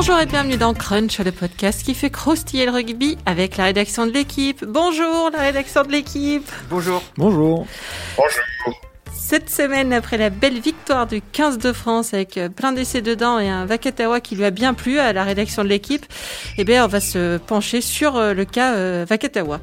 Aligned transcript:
Bonjour 0.00 0.18
et 0.18 0.24
bienvenue 0.24 0.56
dans 0.56 0.72
Crunch, 0.72 1.18
le 1.18 1.30
podcast 1.30 1.82
qui 1.82 1.92
fait 1.92 2.08
croustiller 2.08 2.64
le 2.64 2.70
rugby 2.70 3.18
avec 3.26 3.58
la 3.58 3.64
rédaction 3.64 4.06
de 4.06 4.12
l'équipe. 4.12 4.64
Bonjour 4.64 5.28
la 5.30 5.40
rédaction 5.40 5.82
de 5.82 5.92
l'équipe. 5.92 6.50
Bonjour. 6.70 7.02
Bonjour. 7.18 7.66
Bonjour. 8.16 8.80
Cette 9.12 9.50
semaine, 9.50 9.92
après 9.92 10.16
la 10.16 10.30
belle 10.30 10.58
victoire 10.58 11.06
du 11.06 11.20
15 11.20 11.58
de 11.58 11.74
France 11.74 12.14
avec 12.14 12.38
euh, 12.38 12.48
plein 12.48 12.72
d'essais 12.72 13.02
dedans 13.02 13.38
et 13.38 13.50
un 13.50 13.66
Vakatawa 13.66 14.22
qui 14.22 14.36
lui 14.36 14.46
a 14.46 14.50
bien 14.50 14.72
plu 14.72 14.98
à 14.98 15.12
la 15.12 15.22
rédaction 15.22 15.64
de 15.64 15.68
l'équipe, 15.68 16.06
eh 16.56 16.64
bien, 16.64 16.86
on 16.86 16.88
va 16.88 17.00
se 17.00 17.36
pencher 17.36 17.82
sur 17.82 18.16
euh, 18.16 18.32
le 18.32 18.46
cas 18.46 18.76
euh, 18.76 19.04
Vakatawa. 19.06 19.60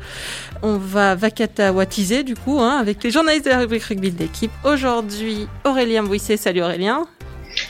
On 0.62 0.78
va 0.78 1.16
Vakatawatiser 1.16 2.22
du 2.22 2.36
coup 2.36 2.60
hein, 2.60 2.78
avec 2.80 3.04
les 3.04 3.10
journalistes 3.10 3.46
de 3.46 3.50
la 3.50 3.58
rubrique 3.58 3.86
rugby 3.86 4.12
de 4.12 4.20
l'équipe. 4.20 4.52
Aujourd'hui, 4.64 5.48
Aurélien 5.66 6.04
Bouisset. 6.04 6.38
Salut 6.38 6.62
Aurélien. 6.62 7.08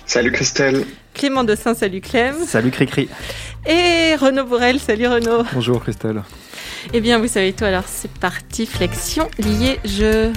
Salut 0.08 0.32
Christelle. 0.32 0.86
Clément 1.14 1.46
Saint, 1.58 1.76
salut 1.76 2.00
Clem. 2.00 2.34
Salut 2.46 2.72
Cricri. 2.72 3.10
Et 3.66 4.16
Renaud 4.16 4.46
Bourrel, 4.46 4.80
salut 4.80 5.06
Renaud. 5.06 5.44
Bonjour 5.54 5.84
Christelle. 5.84 6.24
Eh 6.94 7.02
bien, 7.02 7.20
vous 7.20 7.28
savez 7.28 7.52
tout, 7.52 7.66
alors 7.66 7.84
c'est 7.88 8.10
parti, 8.10 8.66
flexion, 8.66 9.28
lié, 9.38 9.82
jeu. 9.84 10.32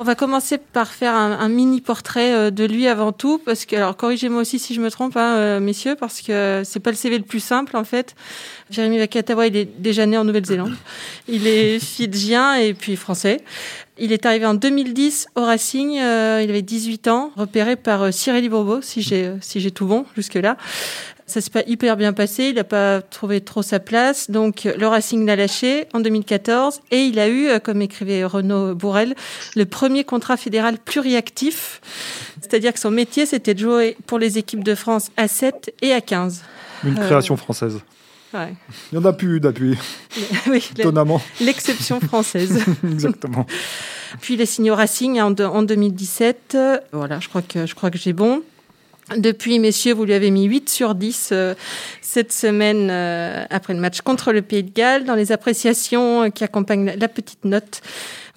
On 0.00 0.04
va 0.04 0.14
commencer 0.14 0.58
par 0.58 0.92
faire 0.92 1.14
un, 1.14 1.48
mini 1.48 1.80
portrait 1.80 2.32
euh, 2.32 2.50
de 2.50 2.64
lui 2.64 2.86
avant 2.86 3.10
tout, 3.10 3.38
parce 3.44 3.66
que 3.66 3.74
alors 3.74 3.96
corrigez-moi 3.96 4.40
aussi 4.40 4.60
si 4.60 4.72
je 4.72 4.80
me 4.80 4.90
trompe, 4.92 5.16
hein, 5.16 5.34
euh, 5.36 5.60
messieurs, 5.60 5.96
parce 5.98 6.20
que 6.20 6.62
c'est 6.64 6.78
pas 6.78 6.90
le 6.90 6.96
CV 6.96 7.18
le 7.18 7.24
plus 7.24 7.40
simple 7.40 7.76
en 7.76 7.82
fait. 7.82 8.14
Jérémy 8.70 8.98
Vakatawa, 8.98 9.48
il 9.48 9.56
est 9.56 9.64
déjà 9.64 10.06
né 10.06 10.16
en 10.16 10.22
Nouvelle-Zélande. 10.22 10.76
Il 11.26 11.48
est 11.48 11.78
fidjien 11.84 12.54
et 12.54 12.74
puis 12.74 12.94
français. 12.94 13.40
Il 13.98 14.12
est 14.12 14.24
arrivé 14.24 14.46
en 14.46 14.54
2010 14.54 15.28
au 15.34 15.42
Racing. 15.42 15.98
Euh, 15.98 16.42
il 16.44 16.50
avait 16.50 16.62
18 16.62 17.08
ans, 17.08 17.32
repéré 17.36 17.74
par 17.74 18.12
Cyril 18.12 18.48
Bourbeau, 18.48 18.80
si 18.80 19.02
j'ai 19.02 19.32
si 19.40 19.58
j'ai 19.58 19.72
tout 19.72 19.86
bon 19.86 20.06
jusque 20.14 20.34
là. 20.34 20.56
Ça 21.28 21.42
s'est 21.42 21.50
pas 21.50 21.62
hyper 21.66 21.98
bien 21.98 22.14
passé. 22.14 22.44
Il 22.44 22.54
n'a 22.54 22.64
pas 22.64 23.02
trouvé 23.02 23.42
trop 23.42 23.60
sa 23.62 23.78
place. 23.78 24.30
Donc, 24.30 24.64
le 24.64 24.86
Racing 24.86 25.26
l'a 25.26 25.36
lâché 25.36 25.86
en 25.92 26.00
2014. 26.00 26.80
Et 26.90 27.02
il 27.02 27.18
a 27.18 27.28
eu, 27.28 27.48
euh, 27.48 27.58
comme 27.58 27.82
écrivait 27.82 28.24
Renaud 28.24 28.74
Bourrel, 28.74 29.14
le 29.54 29.64
premier 29.66 30.04
contrat 30.04 30.38
fédéral 30.38 30.78
pluriactif. 30.78 31.82
C'est-à-dire 32.40 32.72
que 32.72 32.80
son 32.80 32.90
métier, 32.90 33.26
c'était 33.26 33.52
de 33.52 33.60
jouer 33.60 33.96
pour 34.06 34.18
les 34.18 34.38
équipes 34.38 34.64
de 34.64 34.74
France 34.74 35.10
à 35.18 35.28
7 35.28 35.74
et 35.82 35.92
à 35.92 36.00
15. 36.00 36.42
Une 36.84 36.94
création 36.94 37.36
française. 37.36 37.78
Ouais. 38.32 38.54
Il 38.90 38.98
n'y 38.98 39.04
en 39.04 39.08
a 39.08 39.12
plus 39.12 39.40
d'appui. 39.40 39.76
oui, 40.48 40.70
étonnamment. 40.78 41.20
L'exception 41.40 42.00
française. 42.00 42.64
Exactement. 42.84 43.46
Puis 44.20 44.34
il 44.34 44.40
est 44.40 44.46
signé 44.46 44.70
au 44.70 44.74
Racing 44.74 45.20
en, 45.20 45.34
en 45.34 45.62
2017. 45.62 46.56
Voilà, 46.92 47.20
je 47.20 47.28
crois 47.28 47.42
que, 47.42 47.66
je 47.66 47.74
crois 47.74 47.90
que 47.90 47.98
j'ai 47.98 48.14
bon. 48.14 48.42
Depuis, 49.16 49.58
messieurs, 49.58 49.94
vous 49.94 50.04
lui 50.04 50.12
avez 50.12 50.30
mis 50.30 50.44
8 50.44 50.68
sur 50.68 50.94
10 50.94 51.30
euh, 51.32 51.54
cette 52.02 52.30
semaine 52.32 52.88
euh, 52.90 53.44
après 53.48 53.72
le 53.72 53.80
match 53.80 54.02
contre 54.02 54.32
le 54.32 54.42
Pays 54.42 54.62
de 54.62 54.70
Galles. 54.70 55.04
Dans 55.04 55.14
les 55.14 55.32
appréciations 55.32 56.30
qui 56.30 56.44
accompagnent 56.44 56.92
la 56.94 57.08
petite 57.08 57.44
note, 57.44 57.80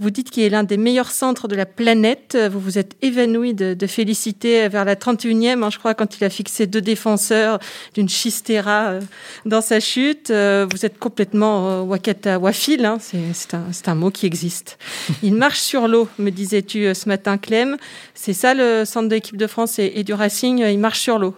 vous 0.01 0.09
dites 0.09 0.31
qu'il 0.31 0.41
est 0.41 0.49
l'un 0.49 0.63
des 0.63 0.77
meilleurs 0.77 1.11
centres 1.11 1.47
de 1.47 1.55
la 1.55 1.67
planète. 1.67 2.35
Vous 2.51 2.59
vous 2.59 2.79
êtes 2.79 2.95
évanoui 3.03 3.53
de, 3.53 3.75
de 3.75 3.87
féliciter 3.87 4.67
vers 4.67 4.83
la 4.83 4.95
31e, 4.95 5.61
hein, 5.61 5.69
je 5.69 5.77
crois, 5.77 5.93
quand 5.93 6.17
il 6.17 6.23
a 6.23 6.31
fixé 6.31 6.65
deux 6.65 6.81
défenseurs 6.81 7.59
d'une 7.93 8.09
chistera 8.09 8.87
euh, 8.87 9.01
dans 9.45 9.61
sa 9.61 9.79
chute. 9.79 10.31
Euh, 10.31 10.65
vous 10.71 10.87
êtes 10.87 10.97
complètement 10.97 11.69
euh, 11.69 11.81
Wakata 11.81 12.39
Wafil, 12.39 12.83
hein, 12.83 12.97
c'est 12.99 13.53
un, 13.53 13.67
un, 13.85 13.95
mot 13.95 14.09
qui 14.09 14.25
existe. 14.25 14.79
Il 15.23 15.35
marche 15.35 15.59
sur 15.59 15.87
l'eau, 15.87 16.07
me 16.17 16.31
disais-tu 16.31 16.95
ce 16.95 17.07
matin, 17.07 17.37
Clem. 17.37 17.77
C'est 18.15 18.33
ça 18.33 18.55
le 18.55 18.85
centre 18.85 19.07
de 19.07 19.13
l'équipe 19.13 19.37
de 19.37 19.45
France 19.45 19.77
et, 19.77 20.03
du 20.03 20.13
Racing, 20.13 20.60
il 20.69 20.79
marche 20.79 20.99
sur 20.99 21.19
l'eau. 21.19 21.35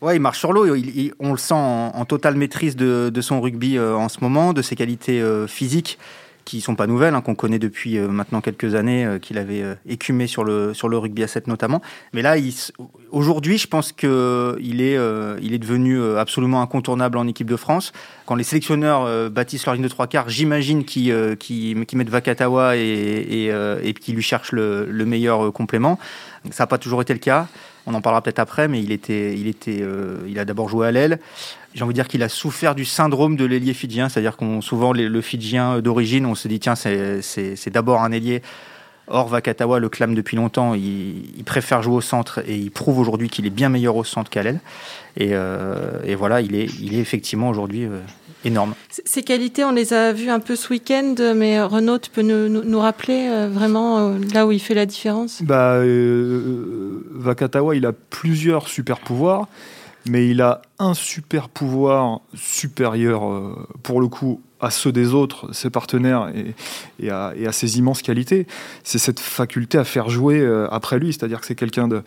Ouais, 0.00 0.16
il 0.16 0.20
marche 0.20 0.38
sur 0.38 0.52
l'eau. 0.52 0.66
On 1.20 1.32
le 1.32 1.38
sent 1.38 1.54
en, 1.54 2.04
totale 2.04 2.36
maîtrise 2.36 2.76
de, 2.76 3.10
de 3.12 3.20
son 3.20 3.40
rugby 3.40 3.78
en 3.78 4.08
ce 4.08 4.18
moment, 4.20 4.52
de 4.52 4.62
ses 4.62 4.76
qualités 4.76 5.22
physiques 5.48 5.98
qui 6.46 6.60
sont 6.60 6.76
pas 6.76 6.86
nouvelles, 6.86 7.14
hein, 7.14 7.20
qu'on 7.20 7.34
connaît 7.34 7.58
depuis 7.58 7.98
euh, 7.98 8.06
maintenant 8.08 8.40
quelques 8.40 8.76
années, 8.76 9.04
euh, 9.04 9.18
qu'il 9.18 9.36
avait 9.36 9.62
euh, 9.62 9.74
écumé 9.86 10.28
sur 10.28 10.44
le, 10.44 10.72
sur 10.74 10.88
le 10.88 10.96
rugby 10.96 11.24
à 11.24 11.26
7 11.26 11.48
notamment. 11.48 11.82
Mais 12.14 12.22
là, 12.22 12.36
aujourd'hui, 13.10 13.58
je 13.58 13.66
pense 13.66 13.90
qu'il 13.92 14.08
est, 14.80 14.96
il 15.42 15.52
est 15.52 15.58
devenu 15.58 16.00
absolument 16.16 16.62
incontournable 16.62 17.18
en 17.18 17.26
équipe 17.26 17.48
de 17.48 17.56
France. 17.56 17.92
Quand 18.26 18.36
les 18.36 18.44
sélectionneurs 18.44 19.30
bâtissent 19.30 19.66
leur 19.66 19.74
ligne 19.74 19.84
de 19.84 19.88
trois 19.88 20.06
quarts, 20.06 20.28
j'imagine 20.28 20.84
qu'ils 20.84 21.36
qui 21.38 21.74
mettent 21.74 22.08
Vakatawa 22.08 22.76
et, 22.76 22.80
et, 22.80 23.52
et 23.82 23.94
qu'ils 23.94 24.14
lui 24.14 24.22
cherchent 24.22 24.52
le, 24.52 24.86
le 24.88 25.04
meilleur 25.04 25.52
complément. 25.52 25.98
Ça 26.52 26.62
n'a 26.62 26.68
pas 26.68 26.78
toujours 26.78 27.02
été 27.02 27.12
le 27.12 27.18
cas. 27.18 27.48
On 27.86 27.94
en 27.94 28.00
parlera 28.00 28.22
peut-être 28.22 28.38
après, 28.38 28.68
mais 28.68 28.80
il, 28.82 28.92
était, 28.92 29.34
il, 29.34 29.46
était, 29.48 29.84
il 30.28 30.38
a 30.38 30.44
d'abord 30.44 30.68
joué 30.68 30.86
à 30.86 30.92
l'aile 30.92 31.18
j'ai 31.76 31.84
envie 31.84 31.92
de 31.92 31.98
dire 31.98 32.08
qu'il 32.08 32.22
a 32.22 32.30
souffert 32.30 32.74
du 32.74 32.86
syndrome 32.86 33.36
de 33.36 33.44
l'ailier 33.44 33.74
fidjien, 33.74 34.08
c'est-à-dire 34.08 34.38
qu'on 34.38 34.62
souvent 34.62 34.94
le 34.94 35.20
fidjien 35.20 35.80
d'origine, 35.80 36.24
on 36.24 36.34
se 36.34 36.48
dit 36.48 36.58
tiens 36.58 36.74
c'est 36.74 37.70
d'abord 37.70 38.02
un 38.02 38.12
ailier. 38.12 38.42
Or 39.08 39.28
Vakatawa 39.28 39.78
le 39.78 39.88
clame 39.88 40.16
depuis 40.16 40.36
longtemps, 40.36 40.74
il, 40.74 41.44
préfère 41.44 41.80
jouer 41.80 41.96
au 41.96 42.00
centre 42.00 42.40
et 42.46 42.56
il 42.56 42.72
prouve 42.72 42.98
aujourd'hui 42.98 43.28
qu'il 43.28 43.46
est 43.46 43.50
bien 43.50 43.68
meilleur 43.68 43.94
au 43.94 44.02
centre 44.02 44.30
qu'à 44.30 44.42
l'aile. 44.42 44.58
Et, 45.16 45.28
euh, 45.30 46.16
voilà, 46.18 46.40
il 46.40 46.56
est, 46.56 46.66
il 46.80 46.94
est 46.94 46.98
effectivement 46.98 47.48
aujourd'hui 47.48 47.84
euh, 47.84 48.00
énorme. 48.44 48.74
Ces 49.04 49.22
qualités, 49.22 49.64
on 49.64 49.70
les 49.70 49.92
a 49.92 50.12
vues 50.12 50.30
un 50.30 50.40
peu 50.40 50.56
ce 50.56 50.70
week-end, 50.70 51.14
mais 51.36 51.62
Renaud, 51.62 51.98
tu 51.98 52.10
peux 52.10 52.22
nous, 52.22 52.48
nous, 52.48 52.80
rappeler 52.80 53.28
euh, 53.30 53.48
vraiment 53.48 54.16
là 54.34 54.44
où 54.44 54.50
il 54.50 54.58
fait 54.58 54.74
la 54.74 54.86
différence? 54.86 55.40
Bah, 55.42 55.80
Vakatawa, 57.12 57.76
il 57.76 57.86
a 57.86 57.92
plusieurs 57.92 58.66
super 58.66 58.98
pouvoirs 58.98 59.46
mais 60.08 60.28
il 60.28 60.42
a 60.42 60.62
un 60.78 60.94
super 60.94 61.48
pouvoir 61.48 62.20
supérieur, 62.34 63.30
euh, 63.30 63.66
pour 63.82 64.00
le 64.00 64.08
coup, 64.08 64.40
à 64.60 64.70
ceux 64.70 64.92
des 64.92 65.12
autres, 65.12 65.52
ses 65.52 65.68
partenaires, 65.68 66.32
et, 66.98 67.10
à, 67.10 67.34
ses 67.52 67.78
immenses 67.78 68.02
qualités. 68.02 68.46
C'est 68.84 68.98
cette 68.98 69.20
faculté 69.20 69.76
à 69.76 69.84
faire 69.84 70.08
jouer 70.08 70.40
euh, 70.40 70.66
après 70.70 70.98
lui, 70.98 71.12
c'est-à-dire 71.12 71.40
que 71.40 71.46
c'est 71.46 71.54
quelqu'un 71.54 71.88
de, 71.88 72.02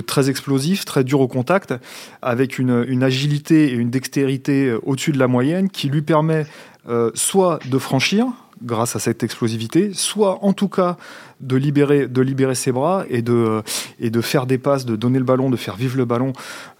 très 0.00 0.30
explosif, 0.30 0.84
très 0.84 1.04
dur 1.04 1.20
au 1.20 1.28
contact, 1.28 1.74
avec 2.22 2.58
une, 2.58 3.02
agilité 3.02 3.68
et 3.68 3.74
une 3.74 3.90
dextérité 3.90 4.66
euh, 4.66 4.80
au-dessus 4.82 5.12
de 5.12 5.18
la 5.18 5.28
moyenne 5.28 5.68
qui 5.68 5.88
lui 5.88 6.02
permet 6.02 6.46
soit 7.14 7.60
de 7.66 7.78
franchir, 7.78 8.26
grâce 8.62 8.96
à 8.96 8.98
cette 8.98 9.22
explosivité, 9.22 9.92
soit 9.94 10.44
en 10.44 10.52
tout 10.52 10.68
cas 10.68 10.96
de 11.40 11.56
libérer, 11.56 12.06
de 12.06 12.20
libérer 12.20 12.54
ses 12.54 12.72
bras 12.72 13.04
et 13.08 13.22
de, 13.22 13.62
et 13.98 14.10
de 14.10 14.20
faire 14.20 14.46
des 14.46 14.58
passes, 14.58 14.84
de 14.84 14.96
donner 14.96 15.18
le 15.18 15.24
ballon, 15.24 15.48
de 15.48 15.56
faire 15.56 15.76
vivre 15.76 15.96
le 15.96 16.04
ballon, 16.04 16.32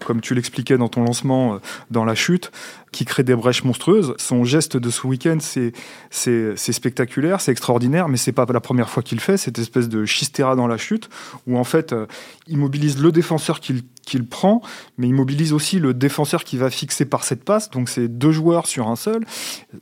comme 0.05 0.21
tu 0.21 0.35
l'expliquais 0.35 0.77
dans 0.77 0.87
ton 0.87 1.03
lancement, 1.03 1.55
euh, 1.55 1.57
dans 1.89 2.05
la 2.05 2.13
chute, 2.13 2.51
qui 2.91 3.05
crée 3.05 3.23
des 3.23 3.35
brèches 3.35 3.63
monstrueuses. 3.63 4.13
Son 4.17 4.43
geste 4.43 4.77
de 4.77 4.89
ce 4.89 5.07
week-end, 5.07 5.37
c'est, 5.39 5.71
c'est, 6.11 6.55
spectaculaire, 6.55 7.41
c'est 7.41 7.51
extraordinaire, 7.51 8.07
mais 8.07 8.17
c'est 8.17 8.31
pas 8.31 8.45
la 8.51 8.59
première 8.59 8.89
fois 8.89 9.01
qu'il 9.01 9.19
fait, 9.19 9.37
cette 9.37 9.57
espèce 9.57 9.89
de 9.89 10.05
chistera 10.05 10.55
dans 10.55 10.67
la 10.67 10.77
chute, 10.77 11.09
où 11.47 11.57
en 11.57 11.63
fait, 11.63 11.93
euh, 11.93 12.05
il 12.47 12.57
mobilise 12.57 13.01
le 13.01 13.11
défenseur 13.11 13.59
qu'il 13.59 13.81
qu'il 14.05 14.25
prend, 14.25 14.61
mais 14.97 15.07
il 15.07 15.13
mobilise 15.13 15.53
aussi 15.53 15.79
le 15.79 15.93
défenseur 15.93 16.43
qui 16.43 16.57
va 16.57 16.69
fixer 16.69 17.05
par 17.05 17.23
cette 17.23 17.43
passe. 17.43 17.69
Donc 17.69 17.89
c'est 17.89 18.07
deux 18.07 18.31
joueurs 18.31 18.67
sur 18.67 18.87
un 18.87 18.95
seul. 18.95 19.25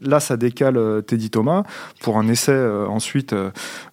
Là, 0.02 0.20
ça 0.20 0.38
décale 0.38 0.78
euh, 0.78 1.02
Teddy 1.02 1.30
Thomas 1.30 1.64
pour 2.02 2.18
un 2.18 2.28
essai 2.28 2.58
ensuite 2.88 3.36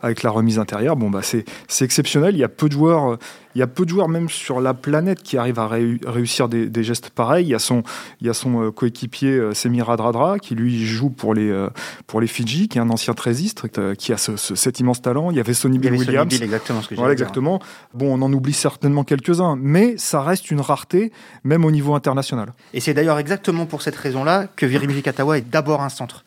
avec 0.00 0.22
la 0.22 0.30
remise 0.30 0.58
intérieure 0.58 0.96
Bon, 0.96 1.10
bah, 1.10 1.20
c'est 1.22 1.44
exceptionnel. 1.84 2.34
Il 2.34 2.38
y 2.38 2.44
a 2.44 2.48
peu 2.48 2.68
de 2.68 2.72
joueurs, 2.72 3.12
euh, 3.12 3.18
il 3.56 3.60
y 3.60 3.62
a 3.62 3.66
peu 3.66 3.84
de 3.84 3.90
joueurs 3.90 4.08
même 4.10 4.28
sur 4.28 4.60
la 4.60 4.74
planète 4.74 5.22
qui 5.22 5.38
arrivent 5.38 5.58
à 5.58 5.66
réussir 5.66 6.48
des, 6.48 6.84
gestes 6.84 7.08
pareils. 7.08 7.46
Il 7.46 7.48
y 7.48 7.54
a 7.54 7.58
son, 7.58 7.82
il 8.20 8.26
y 8.26 8.30
a 8.30 8.34
son 8.34 8.64
euh, 8.64 8.70
coéquipier 8.70 9.30
euh, 9.30 9.54
Semir 9.54 9.86
Radradra 9.86 10.38
qui 10.38 10.54
lui 10.54 10.84
joue 10.84 11.08
pour 11.08 11.32
les, 11.32 11.66
pour 12.06 12.20
les 12.20 12.26
Fidji, 12.26 12.68
qui 12.68 12.76
est 12.76 12.80
un 12.82 12.90
ancien 12.90 13.14
trésistre, 13.14 13.66
qui 13.94 14.12
a 14.12 14.18
cet 14.18 14.80
immense 14.80 15.00
talent. 15.00 15.30
Il 15.30 15.38
y 15.38 15.40
avait 15.40 15.54
Sonny 15.54 15.78
Bill 15.78 15.94
Williams. 15.94 16.40
exactement 16.42 16.82
ce 16.82 16.88
que 16.88 16.94
voilà, 16.94 17.12
exactement. 17.12 17.60
Bon, 17.94 18.14
on 18.14 18.22
en 18.22 18.32
oublie 18.32 18.52
certainement 18.52 19.04
quelques-uns, 19.04 19.56
mais 19.58 19.96
ça 19.96 20.20
reste 20.20 20.50
une 20.50 20.60
rareté, 20.60 21.12
même 21.44 21.64
au 21.64 21.70
niveau 21.70 21.94
international. 21.94 22.52
Et 22.74 22.80
c'est 22.80 22.94
d'ailleurs 22.94 23.18
exactement 23.18 23.64
pour 23.64 23.80
cette 23.80 23.96
raison-là 23.96 24.48
que 24.54 24.66
Virimi 24.66 25.02
Katawa 25.02 25.38
est 25.38 25.48
d'abord 25.48 25.80
un 25.80 25.88
centre. 25.88 26.24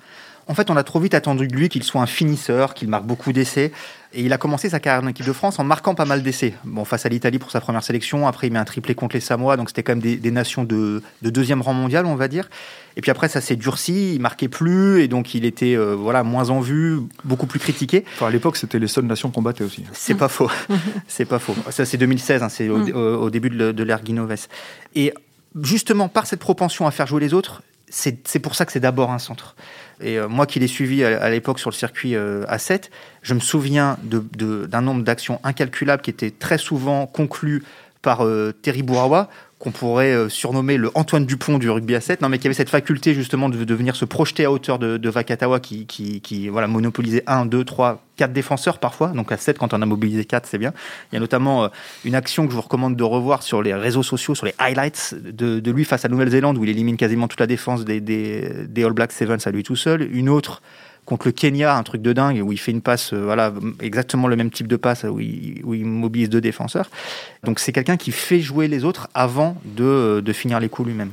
En 0.49 0.55
fait, 0.55 0.71
on 0.71 0.75
a 0.77 0.83
trop 0.83 0.99
vite 0.99 1.13
attendu 1.13 1.47
de 1.47 1.55
lui 1.55 1.69
qu'il 1.69 1.83
soit 1.83 2.01
un 2.01 2.07
finisseur, 2.07 2.73
qu'il 2.73 2.89
marque 2.89 3.05
beaucoup 3.05 3.31
d'essais. 3.31 3.71
Et 4.13 4.23
il 4.23 4.33
a 4.33 4.39
commencé 4.39 4.67
sa 4.67 4.79
carrière 4.79 5.03
en 5.03 5.07
équipe 5.07 5.27
de 5.27 5.31
France 5.31 5.59
en 5.59 5.63
marquant 5.63 5.93
pas 5.93 6.05
mal 6.05 6.23
d'essais. 6.23 6.55
Bon, 6.63 6.85
face 6.85 7.05
à 7.05 7.09
l'Italie 7.09 7.37
pour 7.37 7.51
sa 7.51 7.61
première 7.61 7.83
sélection. 7.83 8.27
Après, 8.27 8.47
il 8.47 8.53
met 8.53 8.57
un 8.57 8.65
triplé 8.65 8.95
contre 8.95 9.15
les 9.15 9.19
Samoa. 9.19 9.57
Donc, 9.57 9.69
c'était 9.69 9.83
quand 9.83 9.95
même 9.95 10.01
des, 10.01 10.31
nations 10.31 10.63
de, 10.63 11.03
deuxième 11.21 11.61
rang 11.61 11.73
mondial, 11.73 12.07
on 12.07 12.15
va 12.15 12.27
dire. 12.27 12.49
Et 12.97 13.01
puis 13.01 13.11
après, 13.11 13.29
ça 13.29 13.41
s'est 13.41 13.57
durci. 13.57 14.15
Il 14.15 14.21
marquait 14.21 14.47
plus. 14.47 15.03
Et 15.03 15.07
donc, 15.07 15.35
il 15.35 15.45
était 15.45 15.75
euh, 15.75 15.93
voilà, 15.93 16.23
moins 16.23 16.49
en 16.49 16.61
vue, 16.61 16.97
beaucoup 17.25 17.45
plus 17.45 17.59
critiqué. 17.59 18.03
à 18.19 18.31
l'époque, 18.31 18.57
c'était 18.57 18.79
les 18.79 18.87
seules 18.87 19.05
nations 19.05 19.29
qu'on 19.29 19.43
battait 19.43 19.63
aussi. 19.63 19.83
C'est 19.93 20.15
pas 20.15 20.29
faux. 20.29 20.49
c'est 21.07 21.25
pas 21.25 21.37
faux. 21.37 21.53
Ça, 21.69 21.85
c'est 21.85 21.97
2016. 21.97 22.41
Hein, 22.41 22.49
c'est 22.49 22.69
au, 22.69 23.29
début 23.29 23.51
de, 23.51 23.71
de 23.71 23.83
l'ère 23.83 24.01
Guinoves. 24.01 24.47
Et 24.95 25.13
justement, 25.61 26.09
par 26.09 26.25
cette 26.25 26.39
propension 26.39 26.87
à 26.87 26.91
faire 26.91 27.05
jouer 27.05 27.21
les 27.21 27.35
autres, 27.35 27.61
c'est 27.89 28.39
pour 28.39 28.55
ça 28.55 28.65
que 28.65 28.71
c'est 28.71 28.79
d'abord 28.79 29.11
un 29.11 29.19
centre. 29.19 29.55
Et 30.01 30.17
euh, 30.17 30.27
moi 30.27 30.45
qui 30.45 30.59
l'ai 30.59 30.67
suivi 30.67 31.03
à, 31.03 31.29
l'époque 31.29 31.59
sur 31.59 31.69
le 31.69 31.75
circuit 31.75 32.15
euh, 32.15 32.45
A7, 32.45 32.89
je 33.21 33.33
me 33.33 33.39
souviens 33.39 33.97
d'un 34.03 34.81
nombre 34.81 35.03
d'actions 35.03 35.39
incalculables 35.43 36.01
qui 36.01 36.09
étaient 36.09 36.31
très 36.31 36.57
souvent 36.57 37.05
conclues 37.07 37.63
par 38.01 38.25
Terry 38.61 38.81
Bourawa, 38.81 39.29
qu'on 39.59 39.71
pourrait 39.71 40.13
euh, 40.13 40.29
surnommer 40.29 40.77
le 40.77 40.89
Antoine 40.95 41.25
Dupont 41.25 41.57
du 41.57 41.69
rugby 41.69 41.93
à 41.93 42.01
7, 42.01 42.21
non, 42.21 42.29
mais 42.29 42.39
qui 42.39 42.47
avait 42.47 42.53
cette 42.53 42.69
faculté 42.69 43.13
justement 43.13 43.49
de, 43.49 43.65
de 43.65 43.75
venir 43.75 43.95
se 43.97 44.05
projeter 44.05 44.45
à 44.45 44.51
hauteur 44.51 44.79
de, 44.79 44.95
de 44.95 45.09
Vakatawa 45.09 45.59
qui, 45.59 45.85
qui, 45.85 46.21
qui, 46.21 46.47
voilà, 46.47 46.67
monopolisait 46.67 47.23
1, 47.27 47.45
2, 47.45 47.65
3, 47.65 48.01
4 48.15 48.31
défenseurs 48.31 48.79
parfois. 48.79 49.09
Donc 49.09 49.33
à 49.33 49.37
7, 49.37 49.57
quand 49.57 49.73
on 49.73 49.81
a 49.81 49.85
mobilisé 49.85 50.23
4, 50.23 50.47
c'est 50.47 50.57
bien. 50.57 50.71
Il 51.11 51.15
y 51.15 51.17
a 51.17 51.19
notamment 51.19 51.65
euh, 51.65 51.67
une 52.05 52.15
action 52.15 52.45
que 52.45 52.51
je 52.51 52.55
vous 52.55 52.61
recommande 52.61 52.95
de 52.95 53.03
revoir 53.03 53.43
sur 53.43 53.61
les 53.61 53.73
réseaux 53.73 54.03
sociaux, 54.03 54.33
sur 54.33 54.45
les 54.45 54.55
highlights 54.59 55.13
de, 55.21 55.59
de 55.59 55.71
lui 55.71 55.83
face 55.83 56.05
à 56.05 56.07
Nouvelle-Zélande 56.07 56.57
où 56.57 56.63
il 56.63 56.69
élimine 56.69 56.95
quasiment 56.95 57.27
toute 57.27 57.41
la 57.41 57.47
défense 57.47 57.83
des, 57.83 57.99
des, 57.99 58.49
des 58.65 58.83
All 58.85 58.93
Blacks 58.93 59.11
Sevens 59.11 59.45
à 59.45 59.51
lui 59.51 59.63
tout 59.63 59.75
seul. 59.75 60.09
Une 60.15 60.29
autre 60.29 60.61
contre 61.09 61.27
le 61.27 61.31
Kenya, 61.31 61.75
un 61.75 61.81
truc 61.81 62.03
de 62.03 62.13
dingue 62.13 62.39
où 62.45 62.51
il 62.51 62.59
fait 62.59 62.71
une 62.71 62.81
passe, 62.81 63.13
euh, 63.13 63.23
voilà, 63.23 63.51
exactement 63.81 64.27
le 64.27 64.35
même 64.35 64.51
type 64.51 64.67
de 64.67 64.75
passe 64.75 65.03
où 65.03 65.19
il, 65.19 65.61
où 65.63 65.73
il 65.73 65.83
mobilise 65.83 66.29
deux 66.29 66.39
défenseurs. 66.39 66.89
Donc 67.43 67.59
c'est 67.59 67.71
quelqu'un 67.71 67.97
qui 67.97 68.11
fait 68.11 68.39
jouer 68.39 68.67
les 68.67 68.85
autres 68.85 69.09
avant 69.15 69.57
de, 69.65 70.21
de 70.23 70.33
finir 70.33 70.59
les 70.59 70.69
coups 70.69 70.87
lui-même. 70.87 71.11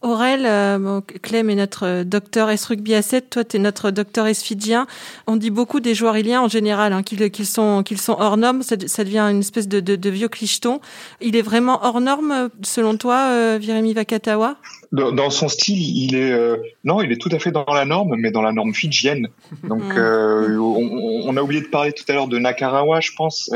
Aurel, 0.00 0.46
euh, 0.46 0.78
bon, 0.78 1.02
Clem 1.22 1.50
est 1.50 1.56
notre 1.56 1.84
euh, 1.84 2.04
docteur 2.04 2.50
S 2.50 2.66
rugby 2.66 2.94
à 2.94 3.02
7, 3.02 3.30
toi 3.30 3.44
tu 3.44 3.56
es 3.56 3.58
notre 3.58 3.90
docteur 3.90 4.28
S 4.28 4.44
fidjien. 4.44 4.86
On 5.26 5.34
dit 5.34 5.50
beaucoup 5.50 5.80
des 5.80 5.92
joueurs 5.92 6.16
iliens 6.16 6.40
en 6.40 6.48
général 6.48 6.92
hein, 6.92 7.02
qu'ils 7.02 7.46
sont, 7.46 7.82
qu'ils 7.82 8.00
sont 8.00 8.16
hors 8.16 8.36
normes, 8.36 8.62
ça, 8.62 8.76
ça, 8.86 9.02
devient 9.02 9.26
une 9.30 9.40
espèce 9.40 9.66
de, 9.66 9.80
de, 9.80 9.96
de, 9.96 10.10
vieux 10.10 10.28
clicheton. 10.28 10.80
Il 11.20 11.34
est 11.34 11.42
vraiment 11.42 11.84
hors 11.84 12.00
norme 12.00 12.48
selon 12.62 12.96
toi, 12.96 13.30
euh, 13.32 13.58
Viremi 13.60 13.92
Vakatawa? 13.92 14.56
Dans, 14.92 15.10
dans, 15.10 15.30
son 15.30 15.48
style, 15.48 15.80
il 15.80 16.14
est 16.14 16.30
euh, 16.30 16.58
non, 16.84 17.02
il 17.02 17.10
est 17.10 17.20
tout 17.20 17.30
à 17.32 17.40
fait 17.40 17.50
dans 17.50 17.64
la 17.66 17.84
norme, 17.84 18.14
mais 18.16 18.30
dans 18.30 18.42
la 18.42 18.52
norme 18.52 18.74
fidjienne. 18.74 19.28
Donc 19.64 19.82
mm. 19.82 19.98
euh, 19.98 20.58
on, 20.58 21.22
on, 21.28 21.36
a 21.36 21.42
oublié 21.42 21.60
de 21.60 21.66
parler 21.66 21.92
tout 21.92 22.04
à 22.08 22.12
l'heure 22.12 22.28
de 22.28 22.38
Nakarawa, 22.38 23.00
je 23.00 23.10
pense. 23.16 23.50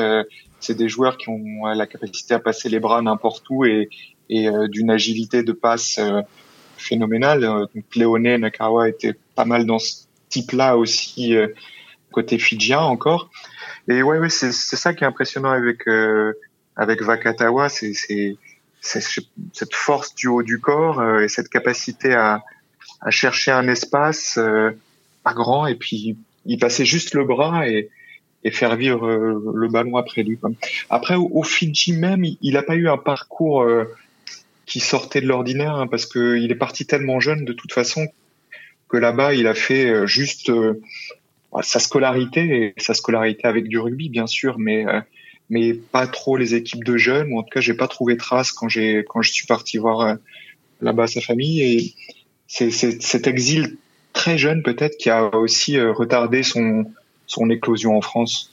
c'est 0.59 0.77
des 0.77 0.89
joueurs 0.89 1.19
qui 1.19 1.29
ont 1.29 1.67
la 1.67 1.87
capacité 1.87 2.35
à 2.35 2.41
passer 2.41 2.69
les 2.69 2.81
bras 2.81 3.01
n'importe 3.01 3.45
où 3.49 3.65
et, 3.65 3.89
et 4.29 4.49
euh, 4.49 4.69
d'une 4.69 4.91
agilité 4.91 5.43
de 5.43 5.53
passe 5.53 5.99
euh, 5.99 6.23
phénoménale. 6.77 7.45
Euh, 7.45 7.67
donc 7.75 7.85
Léoné 7.95 8.39
Nakawa 8.39 8.89
était 8.89 9.15
pas 9.35 9.45
mal 9.45 9.67
dans 9.67 9.79
ce 9.79 10.05
type-là 10.29 10.77
aussi 10.77 11.37
côté 12.11 12.39
fidjien 12.39 12.81
encore. 12.81 13.31
Et 13.87 14.03
ouais, 14.03 14.31
c'est 14.31 14.53
ça 14.53 14.95
qui 14.95 15.05
est 15.05 15.07
impressionnant 15.07 15.51
avec 15.51 15.87
avec 16.75 17.03
Vakatawa, 17.03 17.69
c'est 17.69 17.93
cette 18.81 19.75
force 19.75 20.15
du 20.15 20.29
haut 20.29 20.43
du 20.43 20.59
corps 20.59 21.21
et 21.21 21.29
cette 21.29 21.51
capacité 21.51 22.15
à, 22.15 22.43
chercher 23.11 23.51
un 23.51 23.69
espace 23.69 24.39
pas 25.23 25.35
grand 25.35 25.67
et 25.67 25.75
puis 25.75 26.17
il 26.47 26.59
passait 26.59 26.87
juste 26.87 27.15
le 27.15 27.25
bras 27.25 27.69
et, 27.69 27.91
faire 28.53 28.75
vivre 28.77 29.07
le 29.07 29.69
ballon 29.69 29.99
après 29.99 30.23
lui. 30.23 30.39
Après, 30.89 31.17
au 31.17 31.43
Fidji 31.43 31.93
même, 31.93 32.25
il 32.25 32.55
n'a 32.55 32.63
pas 32.63 32.75
eu 32.75 32.89
un 32.89 32.97
parcours 32.97 33.67
qui 34.67 34.81
sortait 34.81 35.21
de 35.21 35.27
l'ordinaire 35.27 35.75
hein, 35.75 35.87
parce 35.87 36.07
que 36.07 36.37
il 36.37 36.51
est 36.51 36.57
parti 36.57 36.87
tellement 36.87 37.21
jeune 37.21 37.45
de 37.45 37.53
toute 37.53 37.73
façon 37.73 38.07
que 38.89 38.97
là-bas 38.97 39.35
il 39.35 39.47
a 39.47 39.55
fait 39.55 39.87
euh, 39.87 40.07
juste 40.07 40.51
euh, 40.51 40.81
sa 41.63 41.81
scolarité 41.81 42.75
et 42.77 42.81
sa 42.81 42.95
scolarité 42.95 43.47
avec 43.47 43.69
du 43.69 43.79
rugby 43.79 44.09
bien 44.09 44.27
sûr 44.27 44.59
mais 44.59 44.87
euh, 44.87 45.01
mais 45.51 45.75
pas 45.75 46.07
trop 46.07 46.37
les 46.37 46.55
équipes 46.55 46.85
de 46.85 46.97
jeunes 46.97 47.33
ou 47.33 47.39
en 47.39 47.43
tout 47.43 47.51
cas 47.51 47.61
j'ai 47.61 47.75
pas 47.75 47.89
trouvé 47.89 48.17
trace 48.17 48.53
quand 48.53 48.69
j'ai 48.69 49.05
quand 49.09 49.23
je 49.23 49.33
suis 49.33 49.47
parti 49.47 49.79
voir 49.79 50.17
là-bas 50.81 51.07
sa 51.07 51.21
famille 51.21 51.61
et 51.63 51.95
c'est 52.47 52.71
cet 52.71 53.27
exil 53.27 53.77
très 54.13 54.39
jeune 54.39 54.63
peut-être 54.63 54.97
qui 54.97 55.11
a 55.11 55.35
aussi 55.35 55.81
retardé 55.81 56.43
son 56.43 56.87
son 57.27 57.51
éclosion 57.51 57.97
en 57.97 58.01
France. 58.01 58.53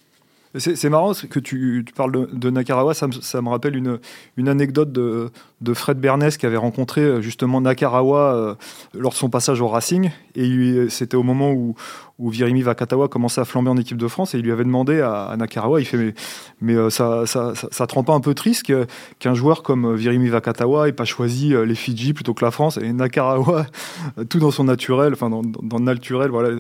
C'est 0.58 0.90
marrant 0.90 1.14
que 1.14 1.40
tu, 1.40 1.84
tu 1.86 1.94
parles 1.94 2.12
de, 2.12 2.26
de 2.34 2.50
Nakarawa, 2.50 2.96
ça 2.96 3.06
me, 3.06 3.12
ça 3.12 3.40
me, 3.40 3.50
rappelle 3.50 3.76
une, 3.76 4.00
une 4.36 4.50
anecdote 4.50 4.92
de, 4.92 5.30
de, 5.62 5.74
Fred 5.74 6.00
Bernès 6.00 6.38
qui 6.38 6.46
avait 6.46 6.58
rencontré 6.58 7.02
euh, 7.02 7.22
justement 7.22 7.62
Nakarawa 7.62 8.34
euh, 8.34 8.56
lors 8.94 9.12
de 9.12 9.18
son 9.18 9.30
passage 9.30 9.62
au 9.62 9.68
Racing. 9.68 10.12
Et 10.36 10.88
c'était 10.90 11.18
au 11.18 11.24
moment 11.24 11.52
où, 11.52 11.76
Virimi 12.20 12.62
Vakatawa 12.62 13.08
commençait 13.08 13.40
à 13.40 13.46
flamber 13.46 13.70
en 13.70 13.78
équipe 13.78 13.98
de 13.98 14.08
France 14.08 14.36
et 14.36 14.40
il 14.40 14.44
lui 14.44 14.52
avait 14.52 14.66
demandé 14.66 15.00
à, 15.00 15.34
Nakarawa, 15.38 15.80
il 15.80 15.86
fait 15.86 15.98
mais, 15.98 16.14
mais 16.60 16.76
euh, 16.76 16.90
ça, 16.90 17.26
ça, 17.26 17.54
ça, 17.56 17.88
te 17.88 17.96
rend 17.96 18.04
pas 18.04 18.14
un 18.14 18.20
peu 18.20 18.34
triste 18.34 18.70
qu'un 19.20 19.34
joueur 19.34 19.64
comme 19.64 19.96
Virimi 19.96 20.28
Vakatawa 20.28 20.90
ait 20.90 20.94
pas 20.94 21.06
choisi 21.06 21.54
les 21.66 21.76
Fidji 21.76 22.14
plutôt 22.14 22.34
que 22.34 22.44
la 22.44 22.52
France 22.52 22.78
et 22.78 22.92
Nakarawa, 22.92 23.66
tout 24.30 24.40
dans 24.40 24.52
son 24.52 24.66
naturel, 24.66 25.14
enfin 25.14 25.30
dans, 25.30 25.42
dans 25.42 25.78
le 25.78 25.84
naturel, 25.84 26.30
voilà, 26.30 26.58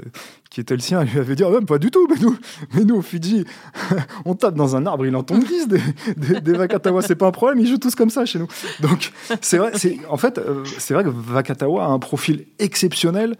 qui 0.49 0.61
était 0.61 0.73
le 0.73 0.79
sien, 0.79 1.03
il 1.03 1.11
lui 1.11 1.19
avait 1.19 1.35
dit 1.35 1.43
ah, 1.43 1.51
même 1.51 1.65
pas 1.65 1.77
du 1.77 1.91
tout, 1.91 2.07
mais 2.09 2.15
nous, 2.19 2.35
mais 2.73 2.83
nous 2.83 3.01
Fidji, 3.01 3.45
on 4.25 4.35
tape 4.35 4.55
dans 4.55 4.75
un 4.75 4.85
arbre, 4.85 5.05
il 5.05 5.15
entend 5.15 5.37
glisse 5.37 5.67
des, 5.67 5.81
des, 6.17 6.41
des 6.41 6.53
Vakatawa, 6.53 7.01
c'est 7.01 7.15
pas 7.15 7.27
un 7.27 7.31
problème, 7.31 7.59
ils 7.59 7.67
jouent 7.67 7.77
tous 7.77 7.95
comme 7.95 8.09
ça 8.09 8.25
chez 8.25 8.39
nous. 8.39 8.47
C'est 9.41 9.57
vrai, 9.57 9.71
c'est 9.75 9.97
en 10.09 10.17
fait 10.17 10.37
euh, 10.37 10.63
c'est 10.77 10.93
vrai 10.93 11.03
que 11.03 11.09
Vakatawa 11.09 11.85
a 11.85 11.87
un 11.87 11.99
profil 11.99 12.45
exceptionnel. 12.59 13.35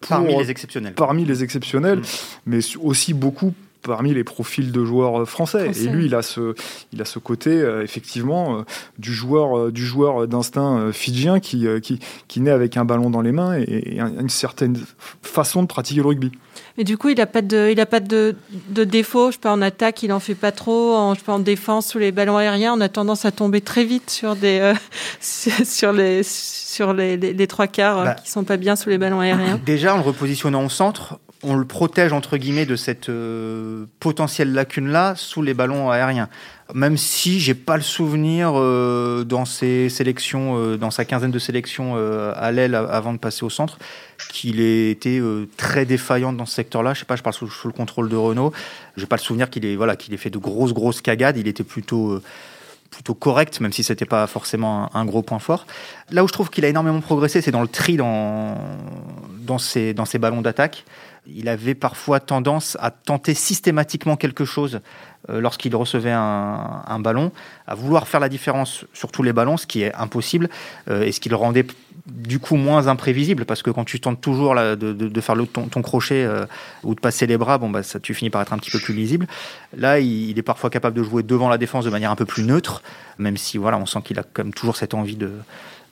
Pour, 0.00 0.08
parmi 0.10 0.36
les 0.36 0.50
exceptionnels. 0.50 0.94
Parmi 0.94 1.24
les 1.24 1.42
exceptionnels, 1.42 2.00
mm. 2.00 2.04
mais 2.46 2.58
aussi 2.82 3.14
beaucoup 3.14 3.54
parmi 3.84 4.12
les 4.12 4.24
profils 4.24 4.72
de 4.72 4.84
joueurs 4.84 5.28
français. 5.28 5.66
français. 5.66 5.84
Et 5.84 5.88
lui, 5.88 6.06
il 6.06 6.14
a 6.14 6.22
ce, 6.22 6.54
il 6.92 7.00
a 7.00 7.04
ce 7.04 7.20
côté 7.20 7.50
euh, 7.50 7.84
effectivement 7.84 8.58
euh, 8.58 8.62
du 8.98 9.12
joueur, 9.12 9.56
euh, 9.56 9.70
du 9.70 9.84
joueur 9.84 10.26
d'instinct 10.26 10.78
euh, 10.78 10.92
fidjien 10.92 11.38
qui, 11.38 11.68
euh, 11.68 11.78
qui, 11.78 12.00
qui 12.26 12.40
naît 12.40 12.50
avec 12.50 12.76
un 12.76 12.84
ballon 12.84 13.10
dans 13.10 13.20
les 13.20 13.32
mains 13.32 13.56
et, 13.56 13.62
et, 13.62 14.00
une 14.00 14.28
certaine 14.28 14.76
façon 15.22 15.62
de 15.62 15.68
pratiquer 15.68 16.00
le 16.00 16.08
rugby. 16.08 16.32
Mais 16.76 16.84
du 16.84 16.98
coup, 16.98 17.08
il 17.08 17.18
n'a 17.18 17.26
pas 17.26 17.42
de, 17.42 17.70
il 17.70 17.80
a 17.80 17.86
pas 17.86 18.00
de, 18.00 18.34
de 18.70 18.84
défaut. 18.84 19.30
Je 19.30 19.34
sais 19.34 19.40
pas 19.40 19.52
en 19.52 19.62
attaque, 19.62 20.02
il 20.02 20.12
en 20.12 20.20
fait 20.20 20.34
pas 20.34 20.50
trop. 20.50 20.94
En, 20.94 21.14
je 21.14 21.20
sais 21.20 21.24
pas 21.24 21.34
en 21.34 21.38
défense 21.38 21.86
sous 21.86 21.98
les 21.98 22.10
ballons 22.10 22.36
aériens, 22.36 22.74
on 22.76 22.80
a 22.80 22.88
tendance 22.88 23.24
à 23.24 23.30
tomber 23.30 23.60
très 23.60 23.84
vite 23.84 24.10
sur 24.10 24.34
des, 24.34 24.58
euh, 24.60 24.74
sur 25.20 25.92
les, 25.92 26.22
sur 26.24 26.92
les, 26.92 27.16
les, 27.16 27.32
les 27.32 27.46
trois 27.46 27.68
quarts 27.68 28.04
bah, 28.04 28.14
qui 28.14 28.30
sont 28.30 28.44
pas 28.44 28.56
bien 28.56 28.74
sous 28.74 28.88
les 28.88 28.98
ballons 28.98 29.20
aériens. 29.20 29.60
Déjà, 29.64 29.94
en 29.94 29.98
le 29.98 30.02
repositionnant 30.02 30.64
au 30.64 30.68
centre, 30.68 31.18
on 31.44 31.56
le 31.56 31.64
protège 31.64 32.12
entre 32.12 32.36
guillemets 32.36 32.66
de 32.66 32.76
cette 32.76 33.08
euh, 33.08 33.84
potentielle 34.00 34.52
lacune 34.52 34.88
là 34.88 35.14
sous 35.16 35.42
les 35.42 35.54
ballons 35.54 35.90
aériens. 35.90 36.28
Même 36.72 36.96
si 36.96 37.40
j'ai 37.40 37.54
pas 37.54 37.76
le 37.76 37.82
souvenir 37.82 38.52
euh, 38.54 39.24
dans 39.24 39.44
ses 39.44 39.90
sélections, 39.90 40.56
euh, 40.56 40.76
dans 40.78 40.90
sa 40.90 41.04
quinzaine 41.04 41.30
de 41.30 41.38
sélections 41.38 41.96
à 41.96 42.52
l'aile 42.52 42.74
avant 42.74 43.12
de 43.12 43.18
passer 43.18 43.44
au 43.44 43.50
centre, 43.50 43.78
qu'il 44.30 44.60
ait 44.60 44.90
été 44.90 45.20
très 45.56 45.84
défaillant 45.84 46.32
dans 46.32 46.46
ce 46.46 46.54
secteur-là. 46.54 46.94
Je 46.94 47.00
sais 47.00 47.04
pas, 47.04 47.16
je 47.16 47.22
parle 47.22 47.34
sous, 47.34 47.48
le 47.64 47.72
contrôle 47.72 48.08
de 48.08 48.16
Renault. 48.16 48.52
J'ai 48.96 49.06
pas 49.06 49.16
le 49.16 49.22
souvenir 49.22 49.50
qu'il 49.50 49.64
ait 49.66 49.76
voilà 49.76 49.96
qu'il 49.96 50.14
ait 50.14 50.18
fait 50.18 50.30
de 50.30 50.38
grosses 50.38 50.72
grosses 50.72 51.02
cagades. 51.02 51.36
Il 51.36 51.48
était 51.48 51.64
plutôt 51.64 52.20
plutôt 52.90 53.14
correct, 53.14 53.60
même 53.60 53.72
si 53.72 53.82
c'était 53.82 54.04
pas 54.06 54.26
forcément 54.28 54.88
un, 54.94 55.00
un, 55.00 55.04
gros 55.04 55.22
point 55.22 55.40
fort. 55.40 55.66
Là 56.12 56.22
où 56.22 56.28
je 56.28 56.32
trouve 56.32 56.48
qu'il 56.48 56.64
a 56.64 56.68
énormément 56.68 57.00
progressé, 57.00 57.40
c'est 57.40 57.50
dans 57.50 57.62
le 57.62 57.68
tri 57.68 57.96
dans 57.96 58.56
dans 59.40 59.58
ses 59.58 59.92
dans 59.94 60.04
ses 60.04 60.18
ballons 60.18 60.40
d'attaque 60.40 60.84
il 61.26 61.48
avait 61.48 61.74
parfois 61.74 62.20
tendance 62.20 62.76
à 62.80 62.90
tenter 62.90 63.34
systématiquement 63.34 64.16
quelque 64.16 64.44
chose 64.44 64.80
euh, 65.30 65.40
lorsqu'il 65.40 65.74
recevait 65.74 66.12
un, 66.12 66.82
un, 66.86 66.98
ballon, 66.98 67.32
à 67.66 67.74
vouloir 67.74 68.06
faire 68.06 68.20
la 68.20 68.28
différence 68.28 68.84
sur 68.92 69.10
tous 69.10 69.22
les 69.22 69.32
ballons, 69.32 69.56
ce 69.56 69.66
qui 69.66 69.82
est 69.82 69.94
impossible, 69.94 70.50
euh, 70.90 71.02
et 71.02 71.12
ce 71.12 71.20
qui 71.20 71.30
le 71.30 71.36
rendait 71.36 71.66
du 72.06 72.38
coup 72.38 72.56
moins 72.56 72.88
imprévisible, 72.88 73.46
parce 73.46 73.62
que 73.62 73.70
quand 73.70 73.84
tu 73.84 74.00
tentes 74.00 74.20
toujours 74.20 74.54
là, 74.54 74.76
de, 74.76 74.92
de, 74.92 75.08
de, 75.08 75.20
faire 75.22 75.34
le, 75.34 75.46
ton, 75.46 75.68
ton 75.68 75.80
crochet 75.80 76.24
euh, 76.24 76.44
ou 76.82 76.94
de 76.94 77.00
passer 77.00 77.26
les 77.26 77.38
bras, 77.38 77.56
bon, 77.56 77.70
bah, 77.70 77.82
ça, 77.82 78.00
tu 78.00 78.12
finis 78.12 78.28
par 78.28 78.42
être 78.42 78.52
un 78.52 78.58
petit 78.58 78.70
peu 78.70 78.78
plus 78.78 78.92
lisible. 78.92 79.26
Là, 79.74 79.98
il, 79.98 80.30
il, 80.30 80.38
est 80.38 80.42
parfois 80.42 80.68
capable 80.68 80.96
de 80.96 81.02
jouer 81.02 81.22
devant 81.22 81.48
la 81.48 81.56
défense 81.56 81.86
de 81.86 81.90
manière 81.90 82.10
un 82.10 82.16
peu 82.16 82.26
plus 82.26 82.44
neutre, 82.44 82.82
même 83.16 83.38
si 83.38 83.56
voilà, 83.56 83.78
on 83.78 83.86
sent 83.86 84.00
qu'il 84.04 84.18
a 84.18 84.24
quand 84.24 84.44
même 84.44 84.52
toujours 84.52 84.76
cette 84.76 84.92
envie 84.92 85.16
de, 85.16 85.32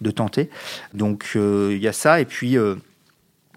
de 0.02 0.10
tenter. 0.10 0.50
Donc 0.92 1.30
euh, 1.36 1.70
il 1.72 1.82
y 1.82 1.88
a 1.88 1.94
ça, 1.94 2.20
et 2.20 2.26
puis 2.26 2.58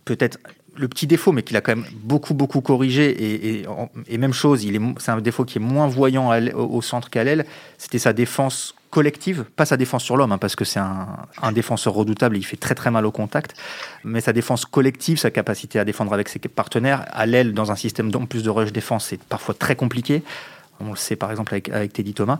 peut-être 0.05 0.39
le 0.77 0.87
petit 0.87 1.07
défaut, 1.07 1.31
mais 1.31 1.43
qu'il 1.43 1.57
a 1.57 1.61
quand 1.61 1.75
même 1.75 1.85
beaucoup, 2.03 2.33
beaucoup 2.33 2.61
corrigé, 2.61 3.61
et, 4.09 4.17
même 4.17 4.33
chose, 4.33 4.65
c'est 4.99 5.11
un 5.11 5.21
défaut 5.21 5.45
qui 5.45 5.57
est 5.57 5.61
moins 5.61 5.87
voyant 5.87 6.31
au 6.53 6.81
centre 6.81 7.09
qu'à 7.09 7.23
l'aile, 7.23 7.45
c'était 7.77 7.99
sa 7.99 8.13
défense 8.13 8.75
collective, 8.89 9.45
pas 9.55 9.65
sa 9.65 9.77
défense 9.77 10.03
sur 10.03 10.15
l'homme, 10.15 10.31
hein, 10.31 10.37
parce 10.37 10.55
que 10.55 10.63
c'est 10.63 10.79
un, 10.79 11.51
défenseur 11.51 11.93
redoutable, 11.93 12.37
il 12.37 12.43
fait 12.43 12.57
très 12.57 12.75
très 12.75 12.91
mal 12.91 13.05
au 13.05 13.11
contact, 13.11 13.55
mais 14.03 14.21
sa 14.21 14.33
défense 14.33 14.65
collective, 14.65 15.17
sa 15.17 15.31
capacité 15.31 15.79
à 15.79 15.85
défendre 15.85 16.13
avec 16.13 16.29
ses 16.29 16.39
partenaires, 16.39 17.05
à 17.11 17.25
l'aile, 17.25 17.53
dans 17.53 17.71
un 17.71 17.75
système 17.75 18.11
en 18.15 18.25
plus 18.25 18.43
de 18.43 18.49
rush 18.49 18.71
défense, 18.71 19.07
c'est 19.07 19.21
parfois 19.21 19.53
très 19.53 19.75
compliqué. 19.75 20.23
On 20.79 20.91
le 20.91 20.95
sait 20.95 21.15
par 21.15 21.31
exemple 21.31 21.53
avec, 21.53 21.93
Teddy 21.93 22.13
Thomas. 22.13 22.39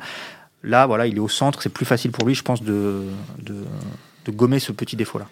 Là, 0.64 0.86
voilà, 0.88 1.08
il 1.08 1.18
est 1.18 1.20
au 1.20 1.30
centre, 1.30 1.62
c'est 1.62 1.70
plus 1.70 1.86
facile 1.86 2.12
pour 2.12 2.26
lui, 2.26 2.36
je 2.36 2.42
pense, 2.42 2.64
de 2.64 3.04
gommer 4.30 4.60
ce 4.60 4.72
petit 4.72 4.96
défaut-là. 4.96 5.28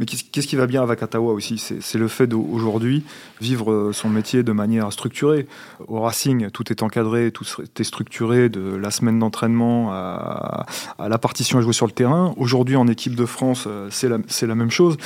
Mais 0.00 0.06
qu'est-ce 0.06 0.46
qui 0.46 0.56
va 0.56 0.66
bien 0.66 0.82
à 0.82 0.86
Vakatawa 0.86 1.30
aussi? 1.34 1.58
C'est 1.58 1.98
le 1.98 2.08
fait 2.08 2.26
d'aujourd'hui 2.26 3.04
vivre 3.38 3.70
euh, 3.70 3.92
son 3.92 4.08
métier 4.08 4.42
de 4.42 4.52
manière 4.52 4.90
structurée. 4.94 5.46
Au 5.88 6.00
Racing, 6.00 6.48
tout 6.50 6.72
est 6.72 6.82
encadré, 6.82 7.30
tout 7.32 7.44
est 7.78 7.84
structuré, 7.84 8.48
de 8.48 8.76
la 8.76 8.90
semaine 8.90 9.18
d'entraînement 9.18 9.92
à, 9.92 10.64
la 10.98 11.18
partition 11.18 11.58
à 11.58 11.60
jouer 11.60 11.74
sur 11.74 11.84
le 11.84 11.92
terrain. 11.92 12.32
Aujourd'hui, 12.38 12.76
en 12.76 12.88
équipe 12.88 13.14
de 13.14 13.26
France, 13.26 13.64
euh, 13.66 13.88
c'est 13.90 14.08
la, 14.46 14.54
même 14.54 14.70
chose. 14.70 14.96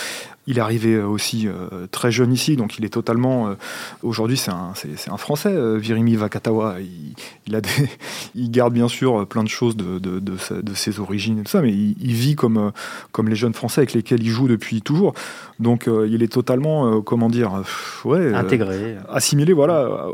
Il 0.46 0.58
est 0.58 0.60
arrivé 0.60 0.98
aussi 0.98 1.48
très 1.90 2.10
jeune 2.10 2.32
ici, 2.32 2.56
donc 2.56 2.78
il 2.78 2.84
est 2.84 2.90
totalement. 2.90 3.54
Aujourd'hui, 4.02 4.36
c'est 4.36 4.50
un, 4.50 5.16
Français, 5.16 5.54
Virimi 5.78 6.16
Vakatawa. 6.16 6.76
Il, 6.80 7.14
il, 7.46 7.54
a 7.54 7.60
des, 7.60 7.70
il 8.34 8.50
garde 8.50 8.74
bien 8.74 8.88
sûr 8.88 9.26
plein 9.26 9.42
de 9.42 9.48
choses 9.48 9.76
de, 9.76 9.98
de, 9.98 10.20
de, 10.20 10.74
ses 10.74 11.00
origines 11.00 11.38
et 11.40 11.42
tout 11.42 11.50
ça, 11.50 11.62
mais 11.62 11.72
il, 11.72 12.12
vit 12.12 12.34
comme, 12.34 12.72
comme 13.12 13.28
les 13.28 13.36
jeunes 13.36 13.54
Français 13.54 13.80
avec 13.80 13.94
lesquels 13.94 14.22
il 14.22 14.28
joue 14.28 14.48
depuis 14.48 14.82
toujours. 14.82 15.14
Donc 15.60 15.88
il 15.88 16.22
est 16.22 16.32
totalement, 16.32 17.00
comment 17.00 17.30
dire, 17.30 17.62
ouais, 18.04 18.34
intégré, 18.34 18.96
assimilé. 19.08 19.52
Voilà, 19.52 20.06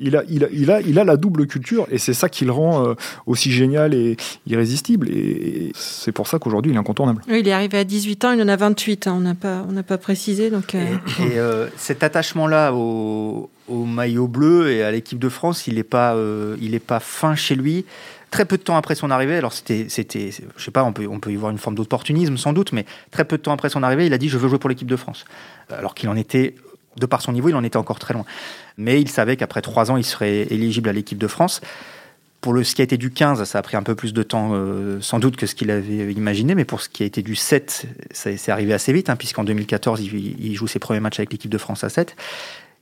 il 0.00 0.16
a, 0.16 0.24
il 0.28 0.44
a, 0.44 0.48
il 0.52 0.70
a, 0.70 0.80
il 0.80 0.98
a 0.98 1.04
la 1.04 1.16
double 1.16 1.46
culture 1.46 1.86
et 1.90 1.98
c'est 1.98 2.14
ça 2.14 2.28
qui 2.28 2.44
le 2.44 2.52
rend 2.52 2.94
aussi 3.26 3.52
génial 3.52 3.94
et 3.94 4.16
irrésistible. 4.46 5.08
Et, 5.10 5.72
c'est 5.74 6.12
pour 6.12 6.26
ça 6.26 6.38
qu'aujourd'hui, 6.38 6.72
il 6.72 6.74
est 6.74 6.78
incontournable. 6.78 7.22
Oui, 7.28 7.40
il 7.40 7.48
est 7.48 7.52
arrivé 7.52 7.78
à 7.78 7.84
18 7.84 8.24
ans, 8.24 8.32
il 8.32 8.42
en 8.42 8.48
a 8.48 8.56
28. 8.56 9.06
Hein, 9.06 9.14
on 9.16 9.20
n'a 9.20 9.34
pas, 9.34 9.64
on 9.68 9.75
n'a 9.76 9.82
pas 9.82 9.98
précisé. 9.98 10.50
Donc, 10.50 10.74
euh, 10.74 10.96
Et, 11.20 11.38
euh, 11.38 11.68
cet 11.76 12.02
attachement-là 12.02 12.72
au, 12.72 13.48
maillot 13.68 14.26
bleu 14.26 14.70
et 14.70 14.82
à 14.82 14.90
l'équipe 14.90 15.18
de 15.18 15.28
France, 15.28 15.66
il 15.66 15.74
n'est 15.74 15.82
pas, 15.82 16.14
euh, 16.14 16.56
pas 16.86 17.00
fin 17.00 17.34
chez 17.34 17.54
lui. 17.54 17.84
Très 18.30 18.44
peu 18.44 18.58
de 18.58 18.62
temps 18.62 18.76
après 18.76 18.94
son 18.94 19.10
arrivée, 19.10 19.36
alors 19.36 19.52
c'était, 19.52 19.86
c'était, 19.88 20.30
je 20.56 20.64
sais 20.64 20.72
pas, 20.72 20.82
on 20.82 20.92
peut, 20.92 21.06
on 21.08 21.20
peut 21.20 21.30
y 21.30 21.36
voir 21.36 21.52
une 21.52 21.58
forme 21.58 21.76
d'opportunisme 21.76 22.36
sans 22.36 22.52
doute, 22.52 22.72
mais 22.72 22.84
très 23.12 23.24
peu 23.24 23.38
de 23.38 23.42
temps 23.42 23.52
après 23.52 23.70
son 23.70 23.82
arrivée, 23.82 24.06
il 24.06 24.12
a 24.12 24.18
dit 24.18 24.28
je 24.28 24.36
veux 24.36 24.48
jouer 24.48 24.58
pour 24.58 24.68
l'équipe 24.68 24.88
de 24.88 24.96
France. 24.96 25.24
Alors 25.70 25.94
qu'il 25.94 26.08
en 26.08 26.16
était, 26.16 26.56
de 26.96 27.06
par 27.06 27.22
son 27.22 27.32
niveau, 27.32 27.48
il 27.48 27.54
en 27.54 27.62
était 27.62 27.76
encore 27.76 27.98
très 27.98 28.14
loin. 28.14 28.24
Mais 28.76 29.00
il 29.00 29.08
savait 29.08 29.36
qu'après 29.36 29.62
trois 29.62 29.90
ans, 29.90 29.96
il 29.96 30.04
serait 30.04 30.42
éligible 30.50 30.88
à 30.88 30.92
l'équipe 30.92 31.18
de 31.18 31.28
France. 31.28 31.60
Pour 32.40 32.52
le, 32.52 32.62
ce 32.64 32.74
qui 32.74 32.82
a 32.82 32.84
été 32.84 32.96
du 32.96 33.10
15, 33.10 33.42
ça 33.44 33.58
a 33.58 33.62
pris 33.62 33.76
un 33.76 33.82
peu 33.82 33.94
plus 33.94 34.12
de 34.12 34.22
temps 34.22 34.50
euh, 34.52 35.00
sans 35.00 35.18
doute 35.18 35.36
que 35.36 35.46
ce 35.46 35.54
qu'il 35.54 35.70
avait 35.70 36.12
imaginé, 36.12 36.54
mais 36.54 36.64
pour 36.64 36.80
ce 36.80 36.88
qui 36.88 37.02
a 37.02 37.06
été 37.06 37.22
du 37.22 37.34
7, 37.34 37.86
c'est 38.12 38.50
arrivé 38.50 38.72
assez 38.72 38.92
vite, 38.92 39.10
hein, 39.10 39.16
puisqu'en 39.16 39.44
2014, 39.44 40.00
il, 40.02 40.54
joue 40.54 40.66
ses 40.66 40.78
premiers 40.78 41.00
matchs 41.00 41.18
avec 41.18 41.32
l'équipe 41.32 41.50
de 41.50 41.58
France 41.58 41.82
à 41.82 41.88
7. 41.88 42.14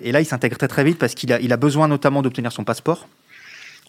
Et 0.00 0.12
là, 0.12 0.20
il 0.20 0.26
s'intègre 0.26 0.58
très 0.58 0.68
très 0.68 0.84
vite 0.84 0.98
parce 0.98 1.14
qu'il 1.14 1.32
a, 1.32 1.40
il 1.40 1.52
a 1.52 1.56
besoin 1.56 1.88
notamment 1.88 2.20
d'obtenir 2.20 2.52
son 2.52 2.64
passeport 2.64 3.08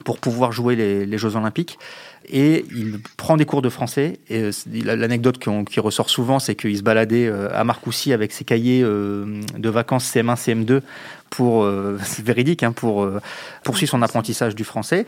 pour 0.04 0.20
pouvoir 0.20 0.52
jouer 0.52 0.76
les, 0.76 1.18
Jeux 1.18 1.36
Olympiques. 1.36 1.80
Et 2.28 2.66
il 2.76 3.00
prend 3.18 3.38
des 3.38 3.46
cours 3.46 3.62
de 3.62 3.70
français. 3.70 4.20
Et 4.30 4.42
euh, 4.42 4.52
l'anecdote 4.84 5.40
qui, 5.40 5.80
ressort 5.80 6.10
souvent, 6.10 6.40
c'est 6.40 6.56
qu'il 6.56 6.78
se 6.78 6.84
baladait 6.84 7.28
euh, 7.28 7.50
à 7.54 7.64
Marcoussis 7.64 8.14
avec 8.14 8.32
ses 8.32 8.44
cahiers 8.44 8.82
de 8.82 9.70
vacances 9.70 10.14
CM1, 10.14 10.36
CM2 10.36 10.82
pour, 11.30 11.68
c'est 12.04 12.26
véridique, 12.26 12.64
hein, 12.64 12.72
pour 12.72 13.08
poursuivre 13.64 13.92
son 13.92 14.02
apprentissage 14.02 14.56
du 14.56 14.64
français. 14.64 15.06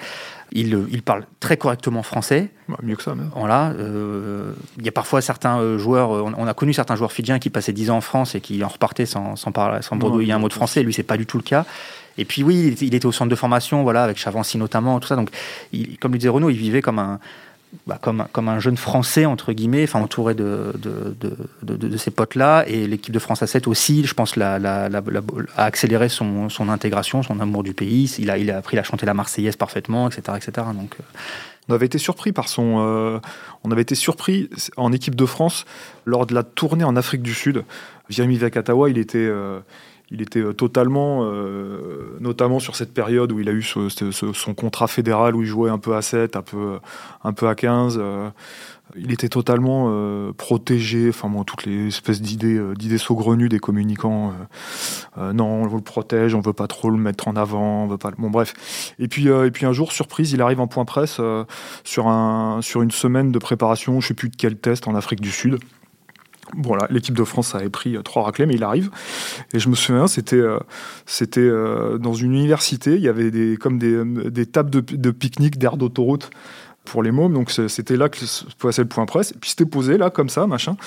Il, 0.52 0.86
il, 0.92 1.02
parle 1.02 1.26
très 1.40 1.58
correctement 1.58 2.04
français. 2.04 2.50
Bah, 2.70 2.78
mieux 2.82 2.96
que 2.96 3.04
ça, 3.04 3.16
même. 3.16 3.30
Voilà. 3.36 3.72
Euh, 3.72 4.54
il 4.78 4.86
y 4.86 4.90
a 4.90 4.92
parfois 4.94 5.22
certains 5.22 5.60
euh, 5.60 5.78
joueurs, 5.78 6.14
euh, 6.14 6.32
on, 6.38 6.48
a 6.48 6.54
connu 6.54 6.74
certains 6.74 6.96
joueurs 6.96 7.12
fidjiens 7.12 7.40
qui 7.40 7.50
passaient 7.50 7.74
10 7.74 7.90
ans 7.92 7.98
en 7.98 8.02
France 8.02 8.34
et 8.36 8.42
qui 8.42 8.64
en 8.64 8.68
repartaient 8.70 9.06
sans, 9.06 9.36
sans, 9.36 9.52
parler, 9.52 9.82
sans 9.82 9.98
bredouiller 9.98 10.32
un 10.32 10.40
mot 10.40 10.48
de 10.48 10.54
français. 10.54 10.84
Lui, 10.84 10.94
c'est 10.94 11.04
pas 11.04 11.18
du 11.18 11.26
tout 11.26 11.38
le 11.38 11.44
cas. 11.44 11.66
Et 12.18 12.26
puis 12.26 12.44
oui, 12.44 12.76
il, 12.82 12.96
était 12.96 13.06
au 13.06 13.12
centre 13.12 13.30
de 13.30 13.36
formation, 13.36 13.84
voilà, 13.84 14.04
avec 14.04 14.18
Chavancy 14.18 14.58
notamment, 14.58 15.00
tout 15.00 15.08
ça. 15.08 15.16
Donc, 15.18 15.30
il, 15.74 15.98
comme 15.98 16.14
le 16.14 16.18
disait 16.18 16.30
Renaud, 16.30 16.50
il 16.50 16.58
vivait 16.58 16.82
comme 16.82 17.00
un, 17.00 17.20
bah, 17.86 18.00
comme, 18.02 18.48
un 18.50 18.60
jeune 18.60 18.78
Français, 18.78 19.26
entre 19.26 19.52
guillemets, 19.52 19.84
enfin, 19.84 20.00
entouré 20.00 20.34
de, 20.34 20.74
de, 20.78 22.10
potes-là. 22.10 22.64
Et 22.68 22.88
l'équipe 22.88 23.14
de 23.14 23.20
France 23.20 23.44
à 23.44 23.48
7 23.48 23.68
aussi, 23.68 24.06
je 24.06 24.14
pense, 24.14 24.36
la, 24.36 24.56
a 24.56 25.64
accéléré 25.64 26.10
son, 26.10 26.50
intégration, 26.70 27.24
son 27.24 27.40
amour 27.40 27.64
du 27.64 27.74
pays. 27.74 28.16
Il 28.20 28.32
a, 28.32 28.58
appris 28.58 28.78
à 28.78 28.84
chanter 28.84 29.06
la 29.06 29.14
Marseillaise 29.14 29.58
parfaitement, 29.58 30.10
etc. 30.10 30.38
etc. 30.38 30.68
Donc, 30.74 30.96
euh, 31.00 31.04
on 31.70 31.74
avait 31.74 31.86
été 31.86 31.98
surpris 31.98 32.32
par 32.32 32.48
son. 32.48 32.78
Euh, 32.80 33.20
on 33.64 33.72
avait 33.72 33.82
été 33.82 33.96
surpris 33.96 34.50
en 34.78 34.94
équipe 34.94 35.16
de 35.16 35.26
France 35.26 35.66
lors 36.06 36.26
de 36.26 36.34
la 36.34 36.44
tournée 36.44 36.86
en 36.86 36.96
Afrique 36.96 37.22
du 37.22 37.34
Sud. 37.34 37.64
Virmi 38.10 38.38
Vakatawa, 38.38 38.90
il 38.90 38.98
était. 38.98 39.18
Euh, 39.18 39.60
il 40.10 40.22
était 40.22 40.40
euh, 40.40 40.54
totalement, 40.54 41.24
euh, 41.24 42.18
notamment 42.20 42.60
sur 42.60 42.76
cette 42.76 42.94
période 42.94 43.32
où 43.32 43.40
il 43.40 43.50
a 43.50 43.52
eu 43.52 43.62
son 43.62 44.54
contrat 44.54 44.88
fédéral 44.88 45.36
où 45.36 45.42
il 45.42 45.48
jouait 45.48 45.70
un 45.70 45.80
peu 45.80 45.96
à 45.96 46.02
7, 46.02 46.36
un 46.36 46.42
peu, 46.42 46.80
un 47.24 47.34
peu 47.34 47.48
à 47.48 47.56
15. 47.56 47.98
Euh, 48.00 48.30
il 48.96 49.12
était 49.12 49.28
totalement 49.28 49.92
protégé, 50.38 51.10
enfin 51.10 51.28
bon, 51.28 51.44
toutes 51.44 51.66
les 51.66 51.88
espèces 51.88 52.22
d'idées, 52.22 52.58
d'idées 52.74 52.98
saugrenues 52.98 53.50
des 53.50 53.60
communicants. 53.60 54.34
non, 55.18 55.64
on 55.64 55.76
le 55.76 55.82
protège, 55.82 56.34
on 56.34 56.40
veut 56.40 56.54
pas 56.54 56.68
trop 56.68 56.90
le 56.90 56.98
mettre 56.98 57.28
en 57.28 57.36
avant, 57.36 57.84
on 57.84 57.88
veut 57.88 57.98
pas. 57.98 58.12
Bon 58.18 58.30
bref. 58.30 58.94
Et 58.98 59.10
puis, 59.10 59.28
et 59.28 59.52
puis 59.52 59.66
un 59.66 59.74
jour, 59.74 59.92
surprise, 59.92 60.32
il 60.32 60.42
arrive 60.42 60.62
en 60.62 60.68
point 60.68 60.86
presse 60.86 61.20
sur 61.84 62.08
un, 62.08 62.62
sur 62.62 62.82
une 62.82 62.92
semaine 62.92 63.34
de 63.34 63.40
préparation, 63.40 64.00
je 64.00 64.08
sais 64.08 64.14
plus 64.14 64.30
de 64.30 64.38
quel 64.38 64.56
test 64.56 64.88
en 64.88 64.96
Afrique 64.96 65.20
du 65.20 65.32
Sud. 65.32 65.60
Voilà, 66.56 66.88
l'équipe 66.90 67.16
de 67.16 67.24
France 67.24 67.56
avait 67.56 67.70
pris 67.70 67.96
euh, 67.96 68.02
trois 68.02 68.24
raclés, 68.24 68.46
mais 68.46 68.56
il 68.56 68.64
arrive. 68.64 68.90
Et 69.54 69.60
je 69.60 69.70
me 69.70 69.76
souviens, 69.76 70.08
c'était 70.08 70.38
euh, 70.38 70.60
euh, 71.38 71.98
dans 71.98 72.14
une 72.14 72.34
université, 72.34 72.96
il 72.96 73.02
y 73.02 73.10
avait 73.10 73.32
des, 73.32 73.58
comme 73.58 73.78
des, 73.78 74.46
tables 74.46 74.70
de, 74.70 74.80
de 74.80 75.12
pique-nique 75.12 75.58
d'air 75.58 75.78
d'autoroute 75.78 76.30
pour 76.86 77.04
les 77.04 77.12
mômes. 77.12 77.34
Donc 77.34 77.52
c'était 77.52 77.98
là 77.98 78.08
que 78.08 78.18
se 78.18 78.46
passait 78.60 78.82
le 78.82 78.88
point 78.88 79.06
presse. 79.06 79.32
Et 79.32 79.38
puis 79.40 79.50
c'était 79.50 79.66
posé 79.66 79.98
là, 79.98 80.10
comme 80.10 80.30
ça, 80.30 80.48
machin. 80.48 80.78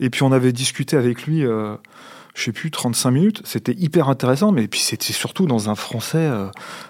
Et 0.00 0.08
puis 0.08 0.22
on 0.22 0.32
avait 0.32 0.52
discuté 0.52 0.96
avec 0.96 1.26
lui 1.26 1.44
je 2.34 2.44
sais 2.44 2.52
plus, 2.52 2.70
35 2.70 3.10
minutes. 3.10 3.42
C'était 3.44 3.74
hyper 3.74 4.08
intéressant, 4.08 4.52
mais 4.52 4.68
puis 4.68 4.80
c'était 4.80 5.12
surtout 5.12 5.46
dans 5.46 5.68
un 5.68 5.74
français 5.74 6.18
euh, 6.18 6.46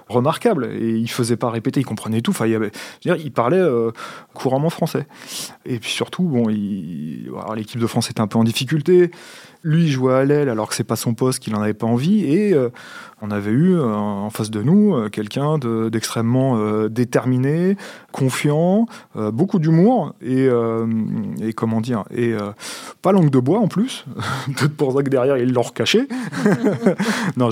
remarquable. 0.09 0.71
Et 0.73 0.91
il 0.91 1.11
faisait 1.11 1.37
pas 1.37 1.51
répéter, 1.51 1.81
il 1.81 1.87
comprenait 1.87 2.21
tout. 2.21 2.33
Enfin, 2.33 2.47
il, 2.47 3.33
parlait 3.33 3.59
euh, 3.59 3.91
couramment 4.35 4.71
français. 4.71 5.07
Et 5.65 5.79
puis 5.79 5.91
surtout, 5.91 6.25
bon, 6.25 6.49
l'équipe 6.49 7.81
de 7.81 7.87
France 7.87 8.11
était 8.11 8.21
un 8.21 8.27
peu 8.27 8.39
en 8.39 8.45
difficulté. 8.45 9.11
Lui, 9.63 9.85
il 9.85 9.91
jouait 9.91 10.15
à 10.15 10.25
l'aile 10.25 10.49
alors 10.49 10.69
que 10.71 10.75
c'est 10.75 10.85
pas 10.85 10.97
son 10.97 11.13
poste, 11.13 11.41
qu'il 11.41 11.55
en 11.55 11.61
avait 11.61 11.75
pas 11.75 11.87
envie. 11.87 12.25
Et 12.25 12.55
euh, 12.55 12.71
on 13.21 13.31
avait 13.31 13.51
eu 13.51 13.75
euh, 13.75 13.95
en 13.95 14.31
face 14.31 14.51
de 14.51 14.63
nous 14.63 14.95
euh, 14.95 15.11
quelqu'un 15.11 15.59
d'extrêmement 15.59 16.59
déterminé, 16.89 17.77
confiant, 18.13 18.87
beaucoup 19.15 19.59
d'humour 19.59 20.15
et, 20.23 20.49
et, 21.43 21.53
comment 21.53 21.81
dire, 21.81 22.05
et 22.15 22.35
pas 23.03 23.13
langue 23.13 23.31
de 23.31 23.39
bois 23.39 23.59
en 23.59 23.69
plus. 23.69 24.05
Peut-être 24.57 24.77
pour 24.77 24.97
ça 24.97 25.03
que 25.03 25.11
derrière 25.11 25.37
il 25.37 25.53
l'a 25.53 25.61
recaché. 25.61 26.09
non, 27.37 27.51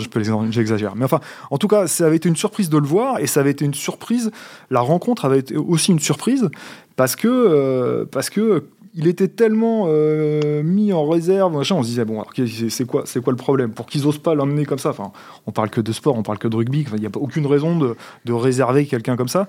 j'exagère. 0.50 0.96
Mais 0.96 1.04
enfin, 1.04 1.20
en 1.50 1.58
tout 1.58 1.68
cas, 1.68 1.86
ça 1.86 2.06
avait 2.06 2.16
été 2.16 2.28
une 2.28 2.36
surprise 2.36 2.70
de 2.70 2.78
le 2.78 2.86
voir 2.86 3.18
et 3.18 3.26
ça 3.26 3.40
avait 3.40 3.50
été 3.50 3.64
une 3.64 3.74
surprise. 3.74 4.30
La 4.70 4.80
rencontre 4.80 5.24
avait 5.24 5.40
été 5.40 5.56
aussi 5.56 5.92
une 5.92 6.00
surprise 6.00 6.48
parce 6.96 7.16
que, 7.16 8.04
parce 8.10 8.30
que 8.30 8.64
il 8.98 9.06
était 9.06 9.28
tellement 9.28 9.84
euh, 9.86 10.64
mis 10.64 10.92
en 10.92 11.08
réserve, 11.08 11.54
on 11.54 11.62
se 11.62 11.88
disait, 11.88 12.04
bon, 12.04 12.24
c'est 12.68 12.84
quoi, 12.84 13.04
le 13.04 13.36
problème? 13.36 13.70
Pour 13.70 13.86
qu'ils 13.86 14.08
osent 14.08 14.18
pas 14.18 14.34
l'emmener 14.34 14.66
comme 14.66 14.80
ça, 14.80 14.90
enfin, 14.90 15.12
on 15.46 15.52
parle 15.52 15.70
que 15.70 15.80
de 15.80 15.92
sport, 15.92 16.16
on 16.16 16.24
parle 16.24 16.38
que 16.38 16.48
de 16.48 16.56
rugby, 16.56 16.84
il 16.92 17.00
n'y 17.00 17.06
a 17.06 17.10
aucune 17.14 17.46
raison 17.46 17.78
de, 17.78 18.32
réserver 18.32 18.86
quelqu'un 18.86 19.16
comme 19.16 19.28
ça. 19.28 19.46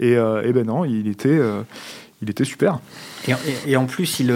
Et, 0.00 0.16
euh, 0.16 0.52
ben 0.52 0.66
non, 0.66 0.84
il 0.84 1.06
était, 1.06 1.28
euh, 1.28 1.62
il 2.22 2.28
était 2.28 2.44
super. 2.44 2.80
Et, 3.66 3.76
en 3.76 3.86
plus, 3.86 4.18
il 4.18 4.34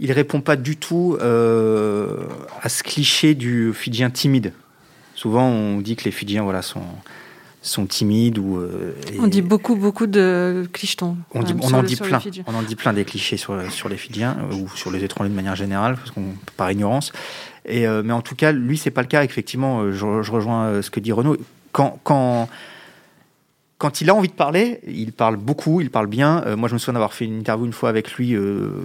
il 0.00 0.10
répond 0.10 0.40
pas 0.40 0.56
du 0.56 0.76
tout 0.76 1.16
à 1.20 2.68
ce 2.68 2.82
cliché 2.82 3.36
du 3.36 3.72
Fidjien 3.72 4.10
timide. 4.10 4.52
Souvent, 5.14 5.46
on 5.46 5.78
dit 5.78 5.94
que 5.94 6.04
les 6.04 6.10
Fidjiens 6.10 6.42
voilà, 6.42 6.62
sont, 6.62 6.82
sont 7.62 7.86
timides 7.86 8.38
ou 8.38 8.58
euh, 8.58 8.94
on 9.20 9.28
dit 9.28 9.40
beaucoup 9.40 9.76
beaucoup 9.76 10.08
de 10.08 10.68
clichetons 10.72 11.16
on, 11.32 11.42
dit, 11.42 11.54
on 11.62 11.72
en 11.72 11.82
dit 11.84 11.96
plein. 11.96 12.20
On 12.46 12.54
en 12.54 12.62
dit 12.62 12.74
plein 12.74 12.92
des 12.92 13.04
clichés 13.04 13.36
sur 13.36 13.70
sur 13.70 13.88
les 13.88 13.96
Fidjiens 13.96 14.36
euh, 14.50 14.56
ou 14.56 14.68
sur 14.76 14.90
les 14.90 15.04
étrangers 15.04 15.30
de 15.30 15.34
manière 15.34 15.54
générale 15.54 15.94
parce 15.94 16.10
qu'on 16.10 16.34
par 16.56 16.70
ignorance. 16.72 17.12
Et 17.64 17.86
euh, 17.86 18.02
mais 18.04 18.12
en 18.12 18.20
tout 18.20 18.34
cas 18.34 18.50
lui 18.50 18.76
c'est 18.76 18.90
pas 18.90 19.02
le 19.02 19.06
cas 19.06 19.22
effectivement 19.22 19.92
je, 19.92 20.22
je 20.22 20.32
rejoins 20.32 20.82
ce 20.82 20.90
que 20.90 20.98
dit 20.98 21.12
Renaud. 21.12 21.36
Quand 21.70 22.00
quand 22.02 22.48
quand 23.78 24.00
il 24.00 24.10
a 24.10 24.14
envie 24.14 24.28
de 24.28 24.34
parler, 24.34 24.80
il 24.86 25.12
parle 25.12 25.36
beaucoup, 25.36 25.80
il 25.80 25.90
parle 25.90 26.06
bien. 26.06 26.44
moi, 26.54 26.68
je 26.68 26.74
me 26.74 26.78
souviens 26.78 26.92
d'avoir 26.92 27.14
fait 27.14 27.24
une 27.24 27.40
interview 27.40 27.66
une 27.66 27.72
fois 27.72 27.88
avec 27.88 28.12
lui 28.12 28.36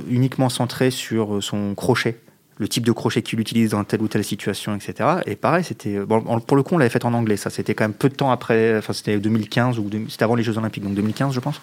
uniquement 0.10 0.50
centrée 0.50 0.90
sur 0.90 1.44
son 1.44 1.76
crochet 1.76 2.20
le 2.60 2.68
type 2.68 2.86
de 2.86 2.92
crochet 2.92 3.22
qu'il 3.22 3.40
utilise 3.40 3.72
dans 3.72 3.84
telle 3.84 4.02
ou 4.02 4.08
telle 4.08 4.24
situation, 4.24 4.76
etc. 4.76 5.10
Et 5.26 5.36
pareil, 5.36 5.64
c'était 5.64 6.00
bon, 6.00 6.22
pour 6.40 6.58
le 6.58 6.64
coup, 6.64 6.76
on 6.76 6.78
l'avait 6.78 6.90
fait 6.90 7.06
en 7.06 7.14
anglais. 7.14 7.38
Ça, 7.38 7.50
c'était 7.50 7.74
quand 7.74 7.84
même 7.84 7.94
peu 7.94 8.10
de 8.10 8.16
temps 8.16 8.32
après. 8.32 8.78
Enfin, 8.78 8.94
c'était 8.94 9.18
2015 9.18 9.80
ou 9.80 9.90
c'était 10.10 10.24
avant 10.24 10.36
les 10.36 10.44
Jeux 10.44 10.58
Olympiques, 10.58 10.84
donc 10.84 10.94
2015, 10.94 11.34
je 11.34 11.40
pense. 11.40 11.62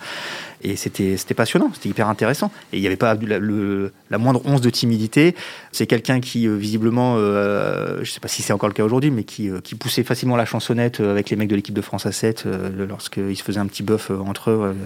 Et 0.63 0.77
c'était 0.77 1.17
c'était 1.17 1.35
passionnant, 1.35 1.71
c'était 1.75 1.89
hyper 1.89 2.09
intéressant. 2.09 2.51
Et 2.73 2.79
il 2.79 2.81
n'y 2.81 2.87
avait 2.87 2.97
pas 2.97 3.15
la, 3.15 3.39
le, 3.39 3.93
la 4.11 4.19
moindre 4.19 4.41
once 4.47 4.61
de 4.61 4.71
timidité. 4.71 5.35
C'est 5.73 5.87
quelqu'un 5.87 6.21
qui 6.21 6.47
euh, 6.47 6.57
visiblement, 6.57 7.17
euh, 7.19 7.99
je 8.03 8.11
sais 8.11 8.21
pas 8.21 8.29
si 8.29 8.43
c'est 8.43 8.53
encore 8.53 8.69
le 8.69 8.75
cas 8.75 8.85
aujourd'hui, 8.85 9.11
mais 9.11 9.25
qui, 9.25 9.51
euh, 9.51 9.61
qui 9.61 9.75
poussait 9.75 10.05
facilement 10.05 10.37
la 10.37 10.45
chansonnette 10.45 11.01
euh, 11.01 11.11
avec 11.11 11.31
les 11.31 11.37
mecs 11.37 11.49
de 11.49 11.57
l'équipe 11.57 11.75
de 11.75 11.83
France 11.83 12.07
à 12.07 12.13
7 12.13 12.47
lorsqu'ils 12.79 13.37
se 13.37 13.43
faisaient 13.43 13.61
un 13.61 13.67
petit 13.67 13.83
bœuf 13.83 14.11
entre 14.11 14.51
eux. 14.51 14.77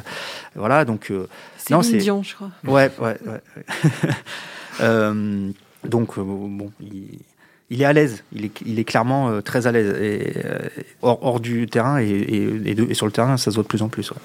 voilà, 0.54 0.84
donc. 0.84 1.12
c'est 1.58 1.96
Dion, 1.98 2.22
je 2.22 2.34
crois. 2.34 2.50
Ouais, 2.64 2.90
ouais. 2.98 3.16
ouais. 3.26 3.40
Donc, 5.84 6.18
euh, 6.18 6.22
bon, 6.22 6.70
il, 6.80 7.18
il 7.70 7.82
est 7.82 7.84
à 7.84 7.92
l'aise. 7.92 8.24
Il 8.32 8.46
est, 8.46 8.60
il 8.64 8.78
est 8.78 8.84
clairement 8.84 9.28
euh, 9.28 9.40
très 9.40 9.66
à 9.66 9.72
l'aise. 9.72 9.94
Et, 10.00 10.32
euh, 10.44 10.58
hors, 11.02 11.22
hors, 11.22 11.40
du 11.40 11.66
terrain 11.66 12.00
et, 12.00 12.08
et, 12.08 12.70
et, 12.70 12.94
sur 12.94 13.06
le 13.06 13.12
terrain, 13.12 13.36
ça 13.36 13.50
se 13.50 13.56
voit 13.56 13.62
de 13.62 13.68
plus 13.68 13.82
en 13.82 13.88
plus. 13.88 14.10
Ouais. 14.10 14.16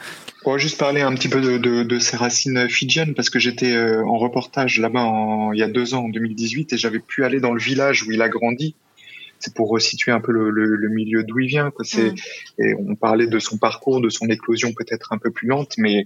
On 0.45 0.51
va 0.53 0.57
juste 0.57 0.79
parler 0.79 1.01
un 1.01 1.13
petit 1.13 1.29
peu 1.29 1.41
de, 1.41 1.57
de, 1.57 1.83
de 1.83 1.99
ses 1.99 2.17
racines 2.17 2.69
fidjiennes 2.69 3.13
parce 3.13 3.29
que 3.29 3.39
j'étais 3.39 3.73
euh, 3.73 4.05
en 4.05 4.17
reportage 4.17 4.79
là-bas 4.79 5.51
il 5.53 5.59
y 5.59 5.63
a 5.63 5.67
deux 5.67 5.93
ans, 5.93 6.05
en 6.05 6.09
2018, 6.09 6.73
et 6.73 6.77
j'avais 6.77 6.99
pu 6.99 7.25
aller 7.25 7.39
dans 7.39 7.53
le 7.53 7.61
village 7.61 8.03
où 8.03 8.11
il 8.11 8.21
a 8.21 8.29
grandi. 8.29 8.75
C'est 9.39 9.53
pour 9.53 9.69
resituer 9.69 10.13
un 10.13 10.21
peu 10.21 10.31
le, 10.31 10.49
le, 10.49 10.77
le 10.77 10.89
milieu 10.89 11.23
d'où 11.23 11.39
il 11.39 11.47
vient. 11.47 11.69
Quoi. 11.69 11.83
C'est, 11.83 12.11
mmh. 12.11 12.63
Et 12.63 12.75
on 12.75 12.95
parlait 12.95 13.27
de 13.27 13.39
son 13.39 13.57
parcours, 13.57 13.99
de 13.99 14.09
son 14.09 14.27
éclosion 14.27 14.71
peut-être 14.71 15.11
un 15.11 15.17
peu 15.17 15.31
plus 15.31 15.47
lente, 15.49 15.73
mais 15.77 16.05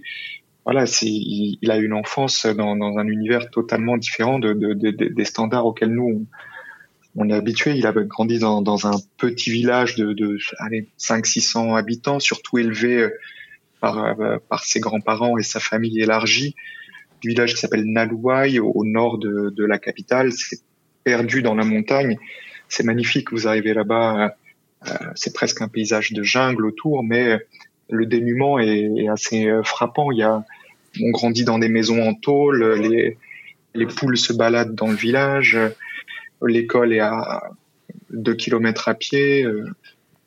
voilà, 0.70 0.84
il, 1.00 1.56
il, 1.62 1.70
a 1.70 1.78
une 1.78 1.94
enfance 1.94 2.44
dans, 2.44 2.98
un 2.98 3.06
univers 3.06 3.48
totalement 3.48 3.96
différent 3.96 4.38
de, 4.38 4.52
de, 4.52 4.74
de, 4.74 4.90
des 4.90 5.24
standards 5.24 5.64
auxquels 5.64 5.94
nous 5.94 6.26
on, 7.16 7.22
on 7.24 7.30
est 7.30 7.32
habitué. 7.32 7.72
Il 7.72 7.86
a 7.86 7.92
grandi 7.92 8.38
dans, 8.38 8.86
un 8.86 8.98
petit 9.16 9.50
village 9.50 9.94
de, 9.94 10.12
de 10.12 10.36
allez, 10.58 10.90
500-600 10.98 11.74
habitants, 11.74 12.20
surtout 12.20 12.58
élevé 12.58 13.08
par, 13.80 14.14
par 14.50 14.62
ses 14.62 14.78
grands-parents 14.78 15.38
et 15.38 15.42
sa 15.42 15.58
famille 15.58 16.02
élargie. 16.02 16.54
Du 17.22 17.30
village 17.30 17.54
qui 17.54 17.60
s'appelle 17.60 17.86
Naluwai, 17.86 18.58
au, 18.58 18.84
nord 18.84 19.16
de, 19.16 19.48
de, 19.48 19.64
la 19.64 19.78
capitale. 19.78 20.32
C'est 20.32 20.60
perdu 21.02 21.40
dans 21.40 21.54
la 21.54 21.64
montagne. 21.64 22.18
C'est 22.68 22.84
magnifique. 22.84 23.32
Vous 23.32 23.48
arrivez 23.48 23.72
là-bas, 23.72 24.36
euh, 24.86 24.90
c'est 25.14 25.32
presque 25.32 25.62
un 25.62 25.68
paysage 25.68 26.12
de 26.12 26.22
jungle 26.22 26.66
autour, 26.66 27.02
mais 27.04 27.38
le 27.88 28.04
dénuement 28.04 28.58
est, 28.58 28.90
est 28.98 29.08
assez 29.08 29.50
frappant. 29.64 30.12
Il 30.12 30.18
y 30.18 30.22
a 30.22 30.44
on 31.02 31.10
grandit 31.10 31.44
dans 31.44 31.58
des 31.58 31.68
maisons 31.68 32.02
en 32.02 32.14
tôle, 32.14 32.64
les, 32.74 33.16
les 33.74 33.86
poules 33.86 34.18
se 34.18 34.32
baladent 34.32 34.74
dans 34.74 34.88
le 34.88 34.96
village, 34.96 35.58
l'école 36.42 36.92
est 36.92 37.00
à 37.00 37.50
deux 38.10 38.34
kilomètres 38.34 38.88
à 38.88 38.94
pied. 38.94 39.46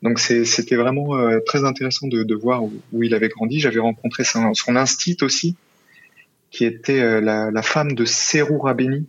Donc 0.02 0.18
c'était 0.18 0.74
vraiment 0.74 1.16
euh, 1.16 1.38
très 1.46 1.64
intéressant 1.64 2.08
de, 2.08 2.24
de 2.24 2.34
voir 2.34 2.64
où, 2.64 2.72
où, 2.92 3.02
il 3.02 3.14
avait 3.14 3.28
grandi. 3.28 3.60
J'avais 3.60 3.78
rencontré 3.78 4.24
son, 4.24 4.52
son 4.52 4.74
instit 4.74 5.16
aussi, 5.22 5.56
qui 6.50 6.64
était 6.64 7.00
euh, 7.00 7.20
la, 7.20 7.50
la 7.50 7.62
femme 7.62 7.94
de 7.94 8.04
Serou 8.04 8.58
Rabeni. 8.58 9.06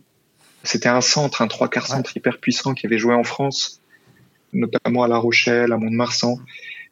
C'était 0.62 0.88
un 0.88 1.00
centre, 1.00 1.42
un 1.42 1.48
trois 1.48 1.68
quarts 1.68 1.88
centre 1.88 2.16
hyper 2.16 2.38
puissant 2.38 2.74
qui 2.74 2.86
avait 2.86 2.98
joué 2.98 3.12
en 3.14 3.24
France, 3.24 3.80
notamment 4.52 5.02
à 5.02 5.08
La 5.08 5.18
Rochelle, 5.18 5.72
à 5.72 5.78
Mont-de-Marsan. 5.78 6.38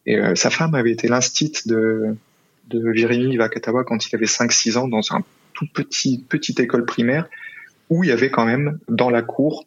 Et 0.05 0.19
euh, 0.19 0.35
sa 0.35 0.51
femme 0.51 0.75
avait 0.75 0.91
été 0.91 1.07
l'instit 1.07 1.53
de, 1.67 2.17
de 2.73 2.91
Virimi 2.91 3.37
Vakatawa 3.37 3.85
quand 3.85 4.07
il 4.07 4.15
avait 4.17 4.27
5-6 4.27 4.79
ans 4.79 4.89
dans 4.89 5.13
un 5.13 5.23
tout 5.53 5.67
petit 5.73 6.25
petite 6.29 6.61
école 6.61 6.85
primaire 6.85 7.27
où 7.91 8.05
il 8.05 8.09
y 8.09 8.13
avait 8.13 8.31
quand 8.31 8.47
même 8.47 8.79
dans 8.89 9.11
la 9.11 9.23
cour 9.23 9.67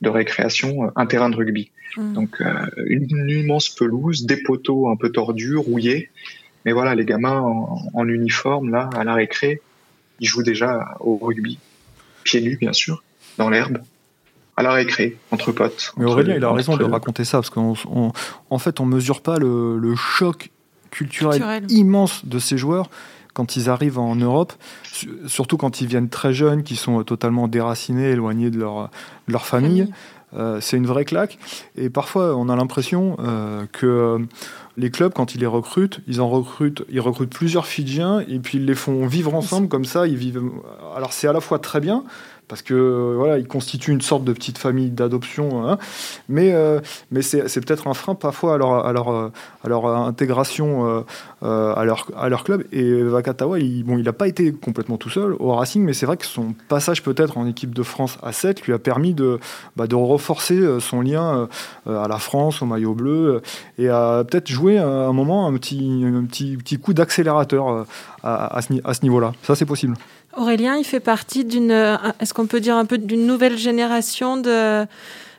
de 0.00 0.08
récréation 0.08 0.92
un 0.94 1.06
terrain 1.06 1.30
de 1.30 1.36
rugby. 1.36 1.70
Mmh. 1.96 2.12
Donc 2.12 2.40
euh, 2.40 2.66
une, 2.86 3.06
une, 3.10 3.30
immense 3.30 3.68
pelouse, 3.68 4.26
des 4.26 4.42
poteaux 4.42 4.88
un 4.88 4.96
peu 4.96 5.10
tordus, 5.10 5.56
rouillés. 5.56 6.10
Mais 6.64 6.72
voilà, 6.72 6.94
les 6.94 7.04
gamins 7.04 7.40
en, 7.40 7.78
en, 7.92 8.08
uniforme 8.08 8.70
là 8.70 8.90
à 8.96 9.04
la 9.04 9.14
récré, 9.14 9.60
ils 10.20 10.26
jouent 10.26 10.42
déjà 10.42 10.96
au 11.00 11.16
rugby, 11.16 11.58
pieds 12.22 12.40
nus 12.40 12.56
bien 12.56 12.72
sûr, 12.72 13.02
dans 13.38 13.50
l'herbe. 13.50 13.78
À 14.56 14.62
la 14.62 14.72
récré, 14.72 15.16
entre 15.32 15.50
potes. 15.50 15.92
Mais 15.96 16.04
Aurélien, 16.04 16.36
il 16.36 16.44
a 16.44 16.52
raison 16.52 16.76
de 16.76 16.84
raconter 16.84 17.24
ça, 17.24 17.38
parce 17.38 17.50
qu'en 17.50 17.74
en 18.50 18.58
fait, 18.58 18.78
on 18.78 18.86
mesure 18.86 19.20
pas 19.20 19.40
le, 19.40 19.78
le 19.78 19.96
choc 19.96 20.52
culturel, 20.94 21.32
culturel, 21.32 21.64
immense 21.70 22.24
de 22.24 22.38
ces 22.38 22.56
joueurs 22.56 22.88
quand 23.34 23.56
ils 23.56 23.68
arrivent 23.68 23.98
en 23.98 24.14
Europe, 24.14 24.52
surtout 25.26 25.56
quand 25.56 25.80
ils 25.80 25.88
viennent 25.88 26.08
très 26.08 26.32
jeunes, 26.32 26.62
qui 26.62 26.76
sont 26.76 27.02
totalement 27.02 27.48
déracinés, 27.48 28.10
éloignés 28.10 28.50
de 28.50 28.58
leur, 28.58 28.90
de 29.26 29.32
leur 29.32 29.44
famille. 29.44 29.80
famille. 29.80 29.94
Euh, 30.36 30.60
c'est 30.60 30.76
une 30.76 30.86
vraie 30.86 31.04
claque. 31.04 31.38
Et 31.76 31.90
parfois, 31.90 32.36
on 32.36 32.48
a 32.48 32.56
l'impression 32.56 33.16
euh, 33.20 33.66
que 33.72 34.24
les 34.76 34.90
clubs, 34.90 35.12
quand 35.12 35.34
ils 35.34 35.40
les 35.40 35.46
recrutent, 35.46 36.00
ils 36.06 36.20
en 36.20 36.28
recrutent, 36.28 36.84
ils 36.90 37.00
recrutent 37.00 37.30
plusieurs 37.30 37.66
Fidjiens 37.66 38.20
et 38.28 38.38
puis 38.38 38.58
ils 38.58 38.64
les 38.64 38.74
font 38.74 39.06
vivre 39.06 39.34
ensemble 39.34 39.68
comme 39.68 39.84
ça. 39.84 40.06
Ils 40.06 40.16
vivent. 40.16 40.42
Alors 40.96 41.12
c'est 41.12 41.28
à 41.28 41.32
la 41.32 41.40
fois 41.40 41.58
très 41.58 41.80
bien 41.80 42.04
parce 42.48 42.62
que 42.62 43.14
voilà, 43.16 43.38
ils 43.38 43.46
constituent 43.46 43.92
une 43.92 44.00
sorte 44.00 44.24
de 44.24 44.32
petite 44.32 44.58
famille 44.58 44.90
d'adoption, 44.90 45.66
hein, 45.66 45.78
mais 46.28 46.52
euh, 46.52 46.80
mais 47.10 47.22
c'est, 47.22 47.42
peut-être 47.60 47.86
un 47.88 47.94
frein 47.94 48.14
parfois 48.14 48.54
à 48.54 48.58
leur 48.58 48.86
à 48.86 48.92
leur, 48.92 49.08
à 49.08 49.68
leur 49.68 49.86
intégration 49.86 51.04
euh, 51.42 51.74
à 51.74 51.84
leur 51.84 52.10
à 52.16 52.28
leur 52.28 52.44
club. 52.44 52.64
Et 52.72 53.02
Vakatawa, 53.02 53.58
il, 53.58 53.84
bon, 53.84 53.98
il 53.98 54.04
n'a 54.04 54.12
pas 54.12 54.28
été 54.28 54.52
complètement 54.52 54.98
tout 54.98 55.10
seul 55.10 55.34
au 55.38 55.54
Racing, 55.54 55.82
mais 55.82 55.92
c'est 55.92 56.06
vrai 56.06 56.16
que 56.16 56.26
son 56.26 56.54
passage 56.68 57.02
peut-être 57.02 57.38
en 57.38 57.46
équipe 57.46 57.74
de 57.74 57.82
France 57.82 58.18
à 58.22 58.32
7 58.32 58.62
lui 58.62 58.72
a 58.72 58.78
permis 58.78 59.14
de 59.14 59.38
bah, 59.76 59.86
de 59.86 59.94
renforcer 59.94 60.60
son 60.80 61.00
lien 61.00 61.48
à 61.86 62.08
la 62.08 62.18
France, 62.18 62.62
au 62.62 62.66
maillot 62.66 62.94
bleu, 62.94 63.42
et 63.78 63.88
à 63.88 64.24
peut-être 64.28 64.48
jouer 64.48 64.78
un 64.78 65.12
moment 65.12 65.46
un 65.46 65.54
petit 65.54 66.04
un 66.04 66.24
petit 66.24 66.56
petit 66.56 66.78
coup 66.78 66.92
d'accélérateur 66.92 67.86
à, 68.22 68.58
à 68.58 68.62
ce 68.62 69.02
niveau-là. 69.02 69.32
Ça, 69.42 69.54
c'est 69.54 69.66
possible. 69.66 69.94
Aurélien, 70.36 70.76
il 70.76 70.84
fait 70.84 71.00
partie 71.00 71.44
d'une, 71.44 71.70
est-ce 72.20 72.34
qu'on 72.34 72.46
peut 72.46 72.60
dire 72.60 72.76
un 72.76 72.84
peu 72.84 72.98
d'une 72.98 73.26
nouvelle 73.26 73.56
génération 73.56 74.36
de, 74.36 74.86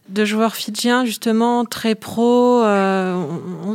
de 0.09 0.25
joueurs 0.25 0.55
fidjiens, 0.55 1.05
justement, 1.05 1.65
très 1.65 1.95
pro. 1.95 2.63
Euh, 2.63 3.19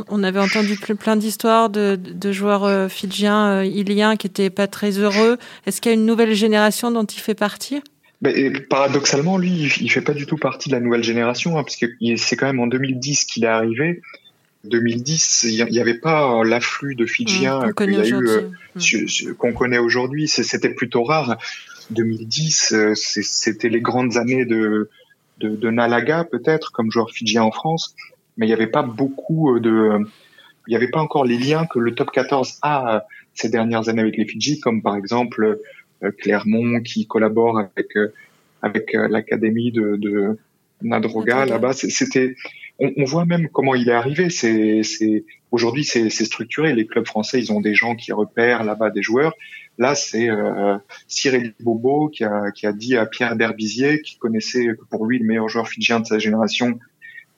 on, 0.07 0.23
avait 0.23 0.39
entendu 0.39 0.77
plein 0.77 1.15
d'histoires 1.15 1.69
de, 1.69 1.97
de, 1.97 2.31
joueurs 2.31 2.63
euh, 2.63 2.87
fidjiens 2.87 3.47
euh, 3.47 3.65
iliens 3.65 4.15
qui 4.15 4.27
n'étaient 4.27 4.49
pas 4.49 4.67
très 4.67 4.91
heureux. 4.91 5.37
Est-ce 5.65 5.81
qu'il 5.81 5.91
y 5.91 5.95
a 5.95 5.97
une 5.97 6.05
nouvelle 6.05 6.33
génération 6.33 6.91
dont 6.91 7.03
il 7.03 7.19
fait 7.19 7.35
partie? 7.35 7.81
Ben, 8.21 8.59
paradoxalement, 8.69 9.37
lui, 9.37 9.73
il 9.81 9.91
fait 9.91 10.01
pas 10.01 10.13
du 10.13 10.25
tout 10.25 10.37
partie 10.37 10.69
de 10.69 10.75
la 10.75 10.79
nouvelle 10.79 11.03
génération, 11.03 11.57
hein, 11.57 11.63
parce 11.63 11.75
que 11.75 11.87
c'est 12.17 12.35
quand 12.35 12.45
même 12.45 12.59
en 12.59 12.67
2010 12.67 13.25
qu'il 13.25 13.43
est 13.43 13.47
arrivé. 13.47 14.01
2010, 14.63 15.43
il 15.49 15.65
n'y 15.65 15.79
avait 15.79 15.97
pas 15.97 16.43
l'afflux 16.43 16.95
de 16.95 17.05
Fidjiens 17.05 17.59
mmh, 17.59 17.73
qu'il 17.73 17.93
y 17.93 17.97
a 17.97 18.07
eu, 18.07 18.45
mmh. 18.75 19.33
qu'on 19.35 19.53
connaît 19.53 19.79
aujourd'hui. 19.79 20.27
C'était 20.27 20.69
plutôt 20.69 21.03
rare. 21.03 21.37
2010, 21.89 22.93
c'était 22.95 23.69
les 23.69 23.81
grandes 23.81 24.17
années 24.17 24.45
de, 24.45 24.89
de, 25.39 25.49
de 25.49 25.69
Nalaga, 25.69 26.23
peut-être, 26.23 26.71
comme 26.71 26.91
joueur 26.91 27.11
fidjien 27.11 27.43
en 27.43 27.51
France. 27.51 27.95
Mais 28.37 28.45
il 28.45 28.49
n'y 28.49 28.53
avait 28.53 28.67
pas 28.67 28.83
beaucoup 28.83 29.59
de, 29.59 29.99
il 30.67 30.69
n'y 30.69 30.75
avait 30.75 30.89
pas 30.89 31.01
encore 31.01 31.25
les 31.25 31.37
liens 31.37 31.65
que 31.65 31.79
le 31.79 31.93
top 31.95 32.11
14 32.11 32.59
a 32.61 33.05
ces 33.33 33.49
dernières 33.49 33.89
années 33.89 34.01
avec 34.01 34.17
les 34.17 34.25
Fidji, 34.25 34.59
comme 34.59 34.81
par 34.81 34.95
exemple 34.95 35.59
Clermont 36.19 36.81
qui 36.81 37.07
collabore 37.07 37.59
avec, 37.59 37.89
avec 38.61 38.93
l'académie 38.93 39.71
de, 39.71 39.95
de 39.97 40.37
Nadroga 40.81 41.45
là-bas. 41.45 41.73
C'était, 41.73 42.35
on, 42.81 42.91
on, 42.97 43.05
voit 43.05 43.25
même 43.25 43.47
comment 43.49 43.75
il 43.75 43.87
est 43.89 43.93
arrivé. 43.93 44.29
C'est, 44.29 44.81
aujourd'hui 45.51 45.83
c'est, 45.83 46.09
structuré. 46.09 46.73
Les 46.73 46.85
clubs 46.85 47.05
français, 47.05 47.39
ils 47.39 47.51
ont 47.51 47.61
des 47.61 47.73
gens 47.73 47.95
qui 47.95 48.11
repèrent 48.11 48.63
là-bas 48.63 48.89
des 48.89 49.01
joueurs. 49.01 49.33
Là, 49.77 49.95
c'est 49.95 50.29
euh, 50.29 50.77
Cyril 51.07 51.53
Bobo 51.59 52.09
qui 52.09 52.23
a, 52.23 52.51
qui 52.51 52.67
a 52.67 52.73
dit 52.73 52.97
à 52.97 53.05
Pierre 53.05 53.35
Berbizier, 53.35 54.01
qui 54.01 54.17
connaissait 54.17 54.67
pour 54.89 55.05
lui 55.05 55.19
le 55.19 55.25
meilleur 55.25 55.47
joueur 55.47 55.67
fidjien 55.67 55.99
de 55.99 56.05
sa 56.05 56.19
génération, 56.19 56.77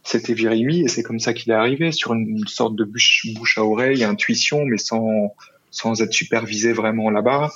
c'était 0.03 0.33
Virimi, 0.33 0.81
et 0.81 0.87
c'est 0.89 1.03
comme 1.03 1.19
ça 1.19 1.33
qu'il 1.33 1.51
est 1.51 1.55
arrivé 1.55 1.93
sur 1.93 2.13
une 2.13 2.45
sorte 2.47 2.75
de 2.75 2.83
bouche, 2.83 3.25
bouche 3.35 3.57
à 3.57 3.63
oreille, 3.63 4.03
intuition, 4.03 4.65
mais 4.65 4.77
sans 4.77 5.33
sans 5.73 6.01
être 6.01 6.13
supervisé 6.13 6.71
vraiment 6.71 7.09
là-bas. 7.09 7.51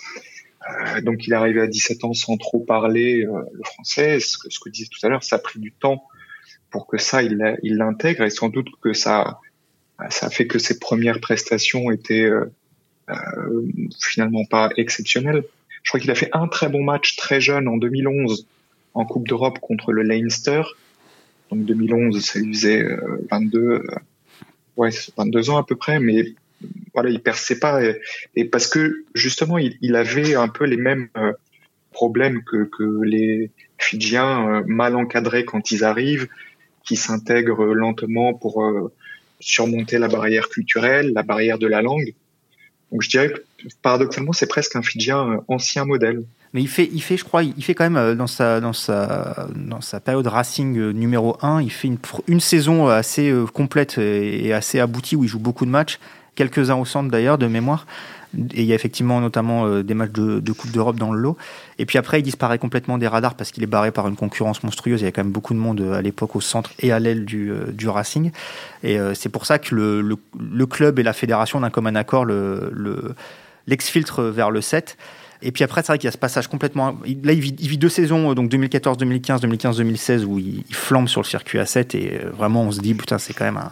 Euh, 0.69 1.02
donc 1.02 1.28
il 1.28 1.34
est 1.34 1.36
arrivé 1.36 1.62
à 1.62 1.67
17 1.67 2.04
ans 2.04 2.13
sans 2.13 2.36
trop 2.38 2.60
parler 2.60 3.23
euh, 3.23 3.43
le 3.54 3.63
français. 3.63 4.19
Ce 4.19 4.38
que, 4.38 4.50
ce 4.50 4.60
que 4.60 4.69
disait 4.69 4.89
tout 4.91 5.06
à 5.06 5.10
l'heure, 5.10 5.23
ça 5.23 5.38
a 5.38 5.39
pris 5.39 5.60
du 5.60 5.71
temps 5.71 6.04
pour 6.69 6.88
que 6.88 6.97
ça, 6.97 7.23
il 7.23 7.38
l'intègre 7.63 8.23
et 8.23 8.30
sans 8.30 8.49
doute 8.49 8.69
que 8.82 8.93
ça, 8.93 9.39
ça 10.10 10.30
fait 10.30 10.47
que 10.47 10.60
ses 10.60 10.80
premières 10.80 11.19
prestations 11.19 11.91
étaient 11.91 12.25
euh, 12.25 12.45
euh, 13.10 13.67
finalement 13.99 14.45
pas 14.45 14.69
exceptionnelles. 14.77 15.43
Je 15.84 15.91
crois 15.91 15.99
qu'il 15.99 16.12
a 16.12 16.15
fait 16.15 16.30
un 16.34 16.47
très 16.47 16.69
bon 16.69 16.84
match 16.84 17.15
très 17.15 17.39
jeune 17.39 17.67
en 17.67 17.77
2011 17.77 18.47
en 18.93 19.06
Coupe 19.06 19.27
d'Europe 19.27 19.60
contre 19.60 19.91
le 19.91 20.03
Leinster. 20.03 20.63
Donc 21.49 21.65
2011, 21.65 22.23
ça 22.23 22.39
lui 22.39 22.53
faisait 22.53 22.86
22, 23.32 23.60
euh, 23.60 23.82
ouais, 24.75 24.89
22 25.17 25.49
ans 25.49 25.58
à 25.58 25.65
peu 25.65 25.75
près, 25.75 25.99
mais 25.99 26.34
voilà, 26.93 27.10
il 27.10 27.21
perçait 27.21 27.60
pas 27.60 27.80
et, 28.36 28.45
parce 28.45 28.67
que 28.67 29.06
justement, 29.13 29.58
il, 29.58 29.95
avait 29.95 30.36
un 30.36 30.47
peu 30.47 30.65
les 30.65 30.77
mêmes 30.77 31.08
problèmes 31.91 32.43
que 32.43 32.69
les 33.03 33.51
Fidjiens 33.77 34.63
mal 34.65 34.95
encadrés 34.95 35.45
quand 35.45 35.69
ils 35.69 35.84
arrivent, 35.84 36.27
qui 36.88 36.95
s'intègrent 36.95 37.65
lentement 37.65 38.34
pour 38.34 38.63
euh, 38.63 38.91
surmonter 39.39 40.00
la 40.00 40.08
barrière 40.08 40.47
culturelle, 40.50 41.12
la 41.13 41.23
barrière 41.23 41.60
de 41.60 41.67
la 41.67 41.82
langue. 41.82 42.13
Donc 42.91 43.02
je 43.02 43.10
dirais 43.10 43.30
que 43.30 43.67
paradoxalement, 43.82 44.32
c'est 44.32 44.47
presque 44.47 44.76
un 44.78 44.82
Fidjien 44.82 45.30
euh, 45.30 45.38
ancien 45.50 45.84
modèle. 45.84 46.23
Mais 46.54 46.62
il 46.62 46.69
fait, 46.69 46.89
il 46.93 47.02
fait, 47.02 47.17
je 47.17 47.26
crois, 47.26 47.43
il 47.43 47.62
fait 47.62 47.76
quand 47.76 47.84
même 47.84 47.97
euh, 47.97 48.15
dans 48.15 48.28
sa, 48.28 48.62
dans 48.62 48.73
sa, 48.73 49.47
dans 49.54 49.82
sa 49.82 50.00
période 50.00 50.26
Racing 50.28 50.91
numéro 50.91 51.38
1, 51.41 51.62
il 51.62 51.71
fait 51.71 51.89
une, 51.89 51.97
une 52.28 52.39
saison 52.39 52.88
assez 52.88 53.34
complète 53.54 53.97
et 53.97 54.54
assez 54.54 54.80
aboutie 54.80 55.17
où 55.17 55.26
il 55.26 55.28
joue 55.28 55.39
beaucoup 55.39 55.65
de 55.65 55.71
matchs, 55.71 56.00
quelques-uns 56.36 56.78
au 56.78 56.86
centre 56.86 57.12
d'ailleurs 57.12 57.38
de 57.38 57.47
mémoire. 57.47 57.86
Et 58.36 58.62
il 58.62 58.66
y 58.66 58.72
a 58.72 58.76
effectivement 58.76 59.22
notamment 59.22 59.82
des 59.82 59.94
matchs 59.94 60.12
de, 60.12 60.52
Coupe 60.52 60.72
d'Europe 60.72 60.98
dans 60.98 61.12
le 61.12 61.20
lot. 61.20 61.38
Et 61.80 61.86
puis 61.86 61.98
après, 61.98 62.20
il 62.20 62.24
disparaît 62.24 62.60
complètement 62.60 62.98
des 62.98 63.08
radars 63.08 63.36
parce 63.36 63.52
qu'il 63.52 63.63
est 63.63 63.68
barré 63.68 63.92
par 63.92 64.08
une 64.08 64.16
concurrence 64.16 64.63
monstrueuse. 64.63 65.02
Il 65.02 65.06
y 65.06 65.08
a 65.08 65.12
quand 65.12 65.24
même 65.24 65.32
beaucoup 65.32 65.54
de 65.54 65.60
monde 65.60 65.82
à 65.94 66.02
l'époque 66.02 66.36
au 66.36 66.42
centre 66.42 66.72
et 66.80 66.92
à 66.92 67.00
l'aile 67.00 67.26
du, 67.26 67.52
du 67.72 67.88
Racing. 67.88 68.32
Et 68.84 68.98
c'est 69.13 69.30
pour 69.30 69.46
ça 69.46 69.60
que 69.60 69.74
le, 69.74 70.02
le, 70.02 70.66
club 70.66 71.00
et 71.00 71.04
la 71.04 71.13
fédération 71.13 71.60
d'un 71.62 71.70
commun 71.70 71.96
accord 71.96 72.26
le, 72.26 72.70
le 72.74 73.16
l'exfiltre 73.68 74.24
vers 74.24 74.50
le 74.50 74.62
7. 74.62 74.98
Et 75.44 75.52
puis 75.52 75.63
après, 75.63 75.82
c'est 75.82 75.88
vrai 75.88 75.98
qu'il 76.00 76.08
y 76.08 76.10
a 76.10 76.12
ce 76.12 76.18
passage 76.18 76.48
complètement. 76.48 76.98
Là, 77.24 77.34
il 77.34 77.40
vit, 77.40 77.78
deux 77.78 77.90
saisons, 77.90 78.34
donc 78.34 78.52
2014-2015, 78.52 79.42
2015-2016, 79.42 80.24
où 80.24 80.40
il, 80.40 80.63
flambe 80.72 81.08
sur 81.08 81.22
le 81.22 81.28
circuit 81.28 81.60
A7 81.60 81.96
et 81.96 82.22
euh, 82.24 82.30
vraiment, 82.32 82.63
on 82.63 82.72
se 82.72 82.80
dit, 82.80 82.96
putain, 82.96 83.20
c'est 83.20 83.34
quand 83.34 83.46
même 83.46 83.58
un, 83.58 83.72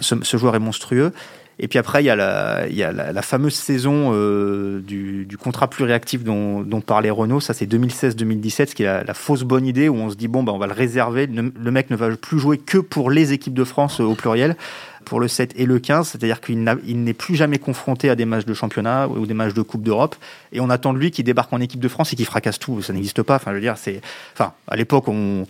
ce, 0.00 0.36
joueur 0.36 0.56
est 0.56 0.60
monstrueux. 0.60 1.12
Et 1.62 1.68
puis 1.68 1.78
après, 1.78 2.02
il 2.02 2.06
y 2.06 2.10
a 2.10 2.16
la, 2.16 3.22
fameuse 3.22 3.54
saison 3.54 4.10
euh, 4.12 4.80
du, 4.80 5.38
contrat 5.40 5.70
plus 5.70 5.84
réactif 5.84 6.24
dont, 6.24 6.60
dont 6.60 6.80
parlait 6.80 7.08
Renault. 7.08 7.38
Ça, 7.38 7.54
c'est 7.54 7.72
2016-2017, 7.72 8.70
ce 8.70 8.74
qui 8.74 8.82
est 8.82 9.04
la, 9.04 9.14
fausse 9.14 9.44
bonne 9.44 9.64
idée 9.64 9.88
où 9.88 9.94
on 9.94 10.10
se 10.10 10.16
dit, 10.16 10.26
bon, 10.26 10.42
bah, 10.42 10.52
on 10.52 10.58
va 10.58 10.66
le 10.66 10.72
réserver. 10.72 11.28
Le, 11.28 11.70
mec 11.70 11.88
ne 11.90 11.96
va 11.96 12.16
plus 12.16 12.40
jouer 12.40 12.58
que 12.58 12.78
pour 12.78 13.12
les 13.12 13.32
équipes 13.32 13.54
de 13.54 13.62
France 13.62 14.00
euh, 14.00 14.04
au 14.04 14.16
pluriel 14.16 14.56
pour 15.04 15.20
le 15.20 15.28
7 15.28 15.54
et 15.56 15.66
le 15.66 15.78
15, 15.78 16.08
c'est-à-dire 16.08 16.40
qu'il 16.40 16.62
n'est 16.62 17.14
plus 17.14 17.34
jamais 17.34 17.58
confronté 17.58 18.08
à 18.08 18.14
des 18.14 18.24
matchs 18.24 18.44
de 18.44 18.54
championnat 18.54 19.08
ou 19.08 19.26
des 19.26 19.34
matchs 19.34 19.54
de 19.54 19.62
Coupe 19.62 19.82
d'Europe, 19.82 20.14
et 20.52 20.60
on 20.60 20.70
attend 20.70 20.92
de 20.92 20.98
lui 20.98 21.10
qu'il 21.10 21.24
débarque 21.24 21.52
en 21.52 21.60
équipe 21.60 21.80
de 21.80 21.88
France 21.88 22.12
et 22.12 22.16
qu'il 22.16 22.24
fracasse 22.24 22.60
tout. 22.60 22.82
Ça 22.82 22.92
n'existe 22.92 23.22
pas. 23.22 23.34
Enfin, 23.36 23.50
je 23.50 23.56
veux 23.56 23.60
dire, 23.60 23.76
c'est, 23.78 24.00
enfin, 24.32 24.52
à 24.68 24.76
l'époque, 24.76 25.08
on, 25.08 25.44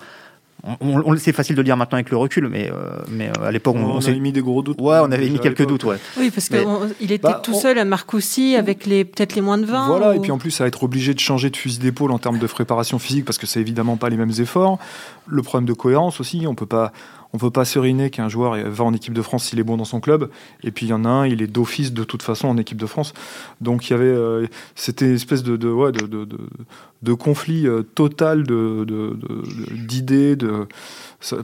on, 0.81 1.17
c'est 1.17 1.33
facile 1.33 1.57
de 1.57 1.61
le 1.61 1.65
dire 1.65 1.77
maintenant 1.77 1.97
avec 1.97 2.11
le 2.11 2.17
recul, 2.17 2.49
mais, 2.49 2.71
euh, 2.71 3.03
mais 3.09 3.29
euh, 3.29 3.47
à 3.47 3.51
l'époque, 3.51 3.75
on, 3.77 3.97
on, 3.97 3.99
avait 3.99 4.21
mis 4.21 4.31
des 4.31 4.43
gros 4.43 4.63
doutes. 4.63 4.81
Ouais, 4.81 4.99
on 5.01 5.11
avait 5.11 5.29
mis 5.29 5.41
quelques 5.41 5.67
doutes, 5.67 5.83
ouais. 5.85 5.97
Oui, 6.17 6.31
parce 6.31 6.49
qu'il 6.49 7.11
était 7.11 7.19
bah, 7.19 7.41
tout 7.43 7.55
seul 7.55 7.79
à 7.79 7.85
Marcoussis 7.85 8.55
avec 8.55 8.87
les 8.87 9.05
peut-être 9.05 9.35
les 9.35 9.41
moins 9.41 9.59
de 9.59 9.67
20. 9.67 9.89
Voilà, 9.89 10.15
et 10.15 10.21
puis 10.21 10.31
en 10.31 10.39
plus, 10.39 10.61
à 10.61 10.67
être 10.67 10.85
obligé 10.85 11.15
de 11.15 11.21
changer 11.21 11.51
de 11.51 11.57
fusil 11.57 11.81
d'épaule 11.81 12.13
en 12.13 12.19
termes 12.19 12.39
de 12.39 12.47
préparation 12.47 13.01
physique, 13.01 13.25
parce 13.25 13.39
que 13.39 13.47
c'est 13.47 13.61
évidemment 13.61 13.97
pas 13.97 14.09
les 14.09 14.17
mêmes 14.17 14.33
efforts. 14.39 14.79
Le 15.27 15.43
problème 15.43 15.67
de 15.67 15.73
cohérence 15.73 16.21
aussi, 16.21 16.45
on 16.47 16.55
peut 16.55 16.67
pas, 16.67 16.93
on 17.33 17.39
peut 17.39 17.51
pas 17.51 17.65
se 17.65 17.79
ruiner 17.79 18.11
qu'un 18.11 18.29
joueur 18.29 18.57
va 18.69 18.85
en 18.85 18.93
équipe 18.93 19.15
de 19.15 19.23
France 19.23 19.45
s'il 19.45 19.59
est 19.59 19.65
bon 19.65 19.77
dans 19.77 19.85
son 19.85 20.01
club, 20.01 20.31
et 20.63 20.71
puis 20.71 20.87
il 20.87 20.91
y 20.91 20.93
en 20.93 21.05
a 21.05 21.09
un, 21.09 21.27
il 21.27 21.43
est 21.43 21.47
d'office 21.47 21.93
de 21.93 22.05
toute 22.05 22.23
façon 22.23 22.49
en 22.49 22.59
équipe 22.59 22.79
de 22.79 22.87
France. 22.87 23.15
Donc 23.61 23.89
il 23.89 23.93
y 23.93 23.95
avait, 23.95 24.05
euh, 24.05 24.47
c'était 24.75 25.07
une 25.07 25.15
espèce 25.15 25.43
de, 25.43 25.71
ouais, 25.71 25.93
de, 25.93 27.15
conflit 27.15 27.67
euh, 27.67 27.83
total 27.83 28.45
d'idées. 28.45 30.37
De, 30.37 30.67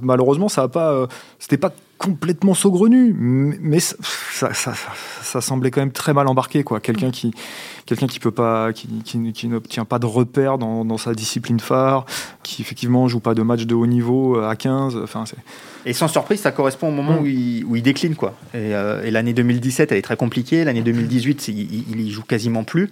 malheureusement, 0.03 0.49
ça 0.49 0.65
a 0.65 0.69
pas, 0.69 0.93
euh, 0.93 1.07
c'était 1.39 1.59
pas 1.59 1.73
complètement 1.99 2.55
saugrenu, 2.55 3.15
mais 3.19 3.81
ça, 3.81 3.97
ça, 4.55 4.73
ça, 5.23 5.41
semblait 5.41 5.71
quand 5.71 5.81
même 5.81 5.93
très 5.93 6.15
mal 6.15 6.29
embarqué, 6.29 6.63
quoi. 6.63 6.81
Quelqu'un 6.81 7.11
qui, 7.11 7.33
quelqu'un 7.87 8.07
qui 8.07 8.21
peut 8.21 8.31
pas, 8.31 8.73
qui, 8.73 8.87
qui, 9.05 9.33
qui 9.33 9.49
n'obtient 9.49 9.85
pas 9.85 9.99
de 9.99 10.07
repères 10.07 10.59
dans, 10.59 10.85
dans, 10.85 10.97
sa 10.97 11.13
discipline 11.15 11.59
phare, 11.59 12.07
qui 12.43 12.63
effectivement 12.63 13.09
joue 13.09 13.21
pas 13.21 13.35
de 13.35 13.43
match 13.43 13.67
de 13.67 13.75
haut 13.75 13.87
niveau 13.87 14.39
à 14.39 14.55
15. 14.55 14.97
Enfin, 15.03 15.25
et 15.87 15.93
sans 15.93 16.09
surprise, 16.09 16.41
ça 16.41 16.53
correspond 16.53 16.89
au 16.89 16.93
moment 16.93 17.21
mm. 17.21 17.23
où, 17.23 17.27
il, 17.27 17.65
où, 17.65 17.77
il, 17.77 17.83
décline. 17.83 18.15
Quoi. 18.15 18.35
Et, 18.55 18.75
euh, 18.75 19.03
et 19.03 19.11
l'année 19.11 19.33
2017, 19.33 19.93
elle 19.93 19.99
est 19.99 20.03
très 20.03 20.17
compliquée. 20.17 20.65
L'année 20.65 20.83
2018, 20.83 21.49
il, 21.49 21.99
il, 21.99 22.11
joue 22.11 22.23
quasiment 22.23 22.65
plus. 22.65 22.91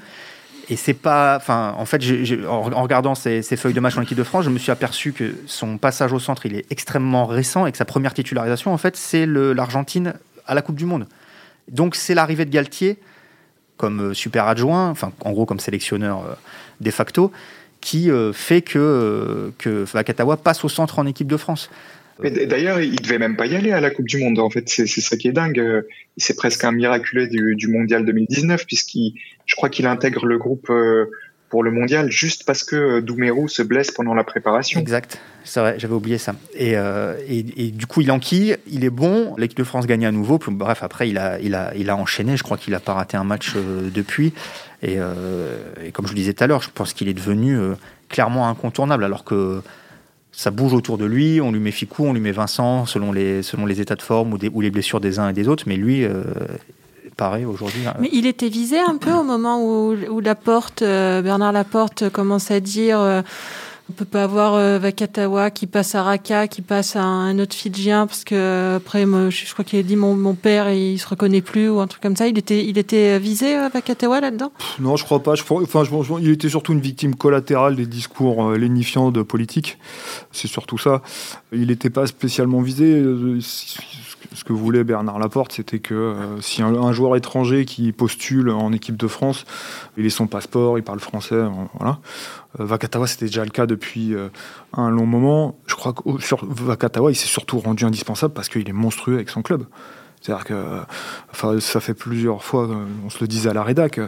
Et 0.69 0.77
c'est 0.77 0.95
pas. 0.95 1.37
Enfin, 1.37 1.75
en 1.79 1.85
fait, 1.87 2.03
en 2.49 2.83
regardant 2.83 3.15
ses, 3.15 3.43
feuilles 3.43 3.75
de 3.75 3.81
match 3.81 3.97
en 3.97 4.03
équipe 4.03 4.19
de 4.19 4.25
France, 4.25 4.45
je 4.45 4.51
me 4.51 4.59
suis 4.59 4.73
aperçu 4.73 5.13
que 5.13 5.35
son 5.47 5.79
passage 5.79 6.13
au 6.13 6.19
centre, 6.19 6.47
il 6.47 6.57
est 6.57 6.67
extrêmement 6.71 7.27
récent 7.27 7.67
et 7.67 7.73
que 7.73 7.79
sa 7.79 7.85
première 7.85 8.15
titularisation, 8.15 8.73
en 8.73 8.79
fait, 8.79 8.97
c'est 8.97 9.27
l'Argentine 9.27 10.15
à 10.47 10.55
la 10.55 10.63
Coupe 10.63 10.77
du 10.77 10.85
Monde. 10.85 11.07
Donc, 11.69 11.95
c'est 11.95 12.15
l'arrivée 12.15 12.45
de 12.45 12.51
Galtier 12.51 12.99
comme 13.77 14.11
euh, 14.11 14.15
super 14.15 14.47
adjoint, 14.47 14.89
enfin, 14.89 15.13
en 15.21 15.33
gros, 15.33 15.45
comme 15.45 15.61
sélectionneur 15.61 16.21
euh, 16.21 16.35
de 16.81 16.91
facto, 16.91 17.31
qui 17.83 18.11
fait 18.33 18.63
que, 18.63 19.53
que 19.59 19.85
Vakatawa 19.85 20.39
passe 20.39 20.65
au 20.65 20.69
centre 20.69 20.99
en 20.99 21.07
équipe 21.07 21.29
de 21.29 21.37
France. 21.37 21.71
D'ailleurs, 22.23 22.81
il 22.81 22.97
devait 22.97 23.19
même 23.19 23.37
pas 23.37 23.47
y 23.47 23.55
aller 23.55 23.73
à 23.73 23.81
la 23.81 23.91
Coupe 23.91 24.07
du 24.07 24.19
Monde. 24.19 24.39
En 24.39 24.49
fait, 24.49 24.69
c'est 24.69 24.87
ça 24.87 25.17
qui 25.17 25.29
est 25.29 25.33
dingue. 25.33 25.85
C'est 26.17 26.37
presque 26.37 26.65
un 26.65 26.73
miraculé 26.73 27.27
du, 27.27 27.69
Mondial 27.69 28.05
2019, 28.05 28.67
puisqu'il, 28.67 29.15
je 29.45 29.55
crois 29.55 29.69
qu'il 29.69 29.87
intègre 29.87 30.25
le 30.25 30.39
groupe 30.39 30.71
euh, 30.71 31.11
pour 31.51 31.63
le 31.63 31.71
Mondial 31.71 32.11
juste 32.11 32.45
parce 32.45 32.65
que 32.65 33.01
Doumerou 33.01 33.49
se 33.49 33.63
blesse 33.63 33.91
pendant 33.91 34.15
la 34.15 34.25
préparation. 34.25 34.81
Exact, 34.81 35.21
c'est 35.45 35.61
vrai, 35.61 35.75
j'avais 35.79 35.95
oublié 35.95 36.17
ça. 36.17 36.35
Et, 36.55 36.73
euh, 36.77 37.15
du 37.29 37.87
coup, 37.87 38.01
il 38.01 38.11
enquille, 38.11 38.57
il 38.67 38.85
est 38.85 38.91
bon. 38.91 39.35
L'équipe 39.37 39.59
de 39.59 39.65
France 39.65 39.87
gagne 39.87 40.07
à 40.07 40.13
nouveau. 40.13 40.39
Bref, 40.49 40.83
après, 40.83 41.11
il 41.11 41.19
a, 41.19 41.39
il 41.41 41.55
a, 41.55 41.75
il 41.77 41.91
a 41.91 41.97
enchaîné. 41.97 42.39
Je 42.39 42.43
crois 42.43 42.57
qu'il 42.57 42.75
a 42.75 42.81
pas 42.81 42.95
raté 42.95 43.19
un 43.19 43.25
match 43.25 43.53
euh, 43.57 43.91
depuis. 43.93 44.33
Et, 44.83 44.97
et, 45.85 45.91
comme 45.93 46.07
je 46.07 46.13
le 46.13 46.17
disais 46.17 46.33
tout 46.33 46.45
à 46.45 46.47
l'heure, 46.47 46.63
je 46.63 46.71
pense 46.73 46.93
qu'il 46.93 47.09
est 47.09 47.15
devenu 47.15 47.59
clairement 48.09 48.49
incontournable, 48.49 49.05
alors 49.05 49.25
que 49.25 49.63
ça 50.37 50.51
bouge 50.51 50.75
autour 50.75 50.99
de 50.99 51.07
lui, 51.07 51.41
on 51.41 51.51
lui 51.51 51.59
met 51.59 51.71
Ficou, 51.71 52.05
on 52.05 52.13
lui 52.13 52.21
met 52.21 52.31
Vincent, 52.31 52.85
selon 52.85 53.11
les, 53.11 53.43
selon 53.43 53.65
les 53.65 53.81
états 53.81 53.97
de 53.97 54.03
forme 54.03 54.35
ou, 54.35 54.39
des, 54.39 54.51
ou 54.53 54.61
les 54.61 54.71
blessures 54.71 55.01
des 55.01 55.19
uns 55.19 55.31
et 55.31 55.33
des 55.33 55.49
autres, 55.49 55.65
mais 55.67 55.77
lui, 55.77 56.05
euh, 56.05 56.25
pareil 57.17 57.47
aujourd'hui. 57.47 57.87
Hein. 57.87 57.95
Mais 57.99 58.11
il 58.13 58.27
était 58.27 58.51
visé 58.51 58.79
un 58.79 58.99
peu 58.99 59.13
au 59.13 59.23
moment 59.23 59.65
où, 59.65 60.21
Laporte, 60.21 60.83
euh, 60.83 61.23
Bernard 61.23 61.53
Laporte 61.53 62.11
commence 62.11 62.51
à 62.51 62.61
dire 62.61 63.01
euh, 63.01 63.23
on 63.89 63.93
peut 63.93 64.05
pas 64.05 64.25
avoir 64.25 64.55
euh, 64.55 64.79
Vakatawa 64.79 65.51
qui 65.51 65.67
passe 65.67 65.95
à 65.95 66.03
Raqqa, 66.03 66.49
qui 66.49 66.61
passe 66.61 66.97
à 66.97 67.03
un 67.03 67.39
autre 67.39 67.55
Fidjien, 67.55 68.07
parce 68.07 68.25
que 68.25 68.77
après, 68.77 69.07
moi, 69.07 69.31
je, 69.31 69.53
crois 69.53 69.65
qu'il 69.65 69.79
a 69.79 69.83
dit 69.83 69.95
mon, 69.95 70.17
mon 70.17 70.35
père, 70.35 70.71
il 70.71 70.99
se 70.99 71.07
reconnaît 71.07 71.41
plus, 71.41 71.69
ou 71.69 71.79
un 71.79 71.87
truc 71.87 72.03
comme 72.03 72.17
ça. 72.17 72.27
Il 72.27 72.37
était, 72.37 72.65
il 72.65 72.79
était 72.79 73.19
visé, 73.21 73.57
euh, 73.57 73.69
Vakatawa, 73.73 74.21
là-dedans? 74.21 74.51
Non, 74.81 74.97
je 74.97 75.05
crois 75.05 75.23
pas. 75.23 75.37
Je, 75.37 75.45
enfin, 75.49 75.85
je, 75.85 75.91
il 76.21 76.31
était 76.31 76.49
surtout 76.49 76.73
une 76.73 76.81
victime 76.81 77.15
collatérale 77.15 77.77
des 77.77 77.87
discours 77.87 78.45
euh, 78.45 78.57
lénifiants 78.59 79.13
de 79.13 79.23
politique. 79.23 79.79
C'est 80.33 80.49
surtout 80.49 80.79
ça. 80.79 81.03
Il 81.53 81.69
n'était 81.69 81.91
pas 81.91 82.07
spécialement 82.07 82.63
visé. 82.63 83.03
Euh, 84.23 84.27
ce 84.35 84.45
que 84.45 84.53
voulait 84.53 84.85
Bernard 84.85 85.19
Laporte, 85.19 85.53
c'était 85.53 85.79
que 85.79 85.95
euh, 85.95 86.41
si 86.41 86.63
un, 86.63 86.93
joueur 86.93 87.17
étranger 87.17 87.65
qui 87.65 87.93
postule 87.93 88.51
en 88.51 88.73
équipe 88.73 88.97
de 88.97 89.07
France, 89.07 89.45
il 89.97 90.07
est 90.07 90.11
son 90.11 90.27
passeport, 90.27 90.79
il 90.79 90.85
parle 90.85 91.01
français, 91.01 91.43
voilà. 91.79 91.99
Euh, 92.61 92.65
Vakatawa, 92.65 93.07
c'était 93.07 93.27
déjà 93.27 93.45
le 93.45 93.51
cas 93.51 93.67
depuis 93.67 94.15
euh, 94.15 94.29
un 94.73 94.91
long 94.91 95.07
moment. 95.07 95.57
Je 95.67 95.75
crois 95.75 95.93
que 95.93 96.03
Vakatawa, 96.43 97.11
il 97.11 97.15
s'est 97.15 97.27
surtout 97.27 97.59
rendu 97.59 97.85
indispensable 97.85 98.35
parce 98.35 98.49
qu'il 98.49 98.69
est 98.69 98.73
monstrueux 98.73 99.15
avec 99.15 99.31
son 99.31 99.43
club. 99.43 99.65
C'est-à-dire 100.21 100.45
que 100.45 100.81
enfin, 101.31 101.61
ça 101.61 101.81
fait 101.81 101.95
plusieurs 101.95 102.43
fois, 102.43 102.69
on 103.05 103.11
se 103.11 103.19
le 103.21 103.29
disait 103.29 103.51
à 103.51 103.53
la 103.53 103.63
rédac, 103.63 104.01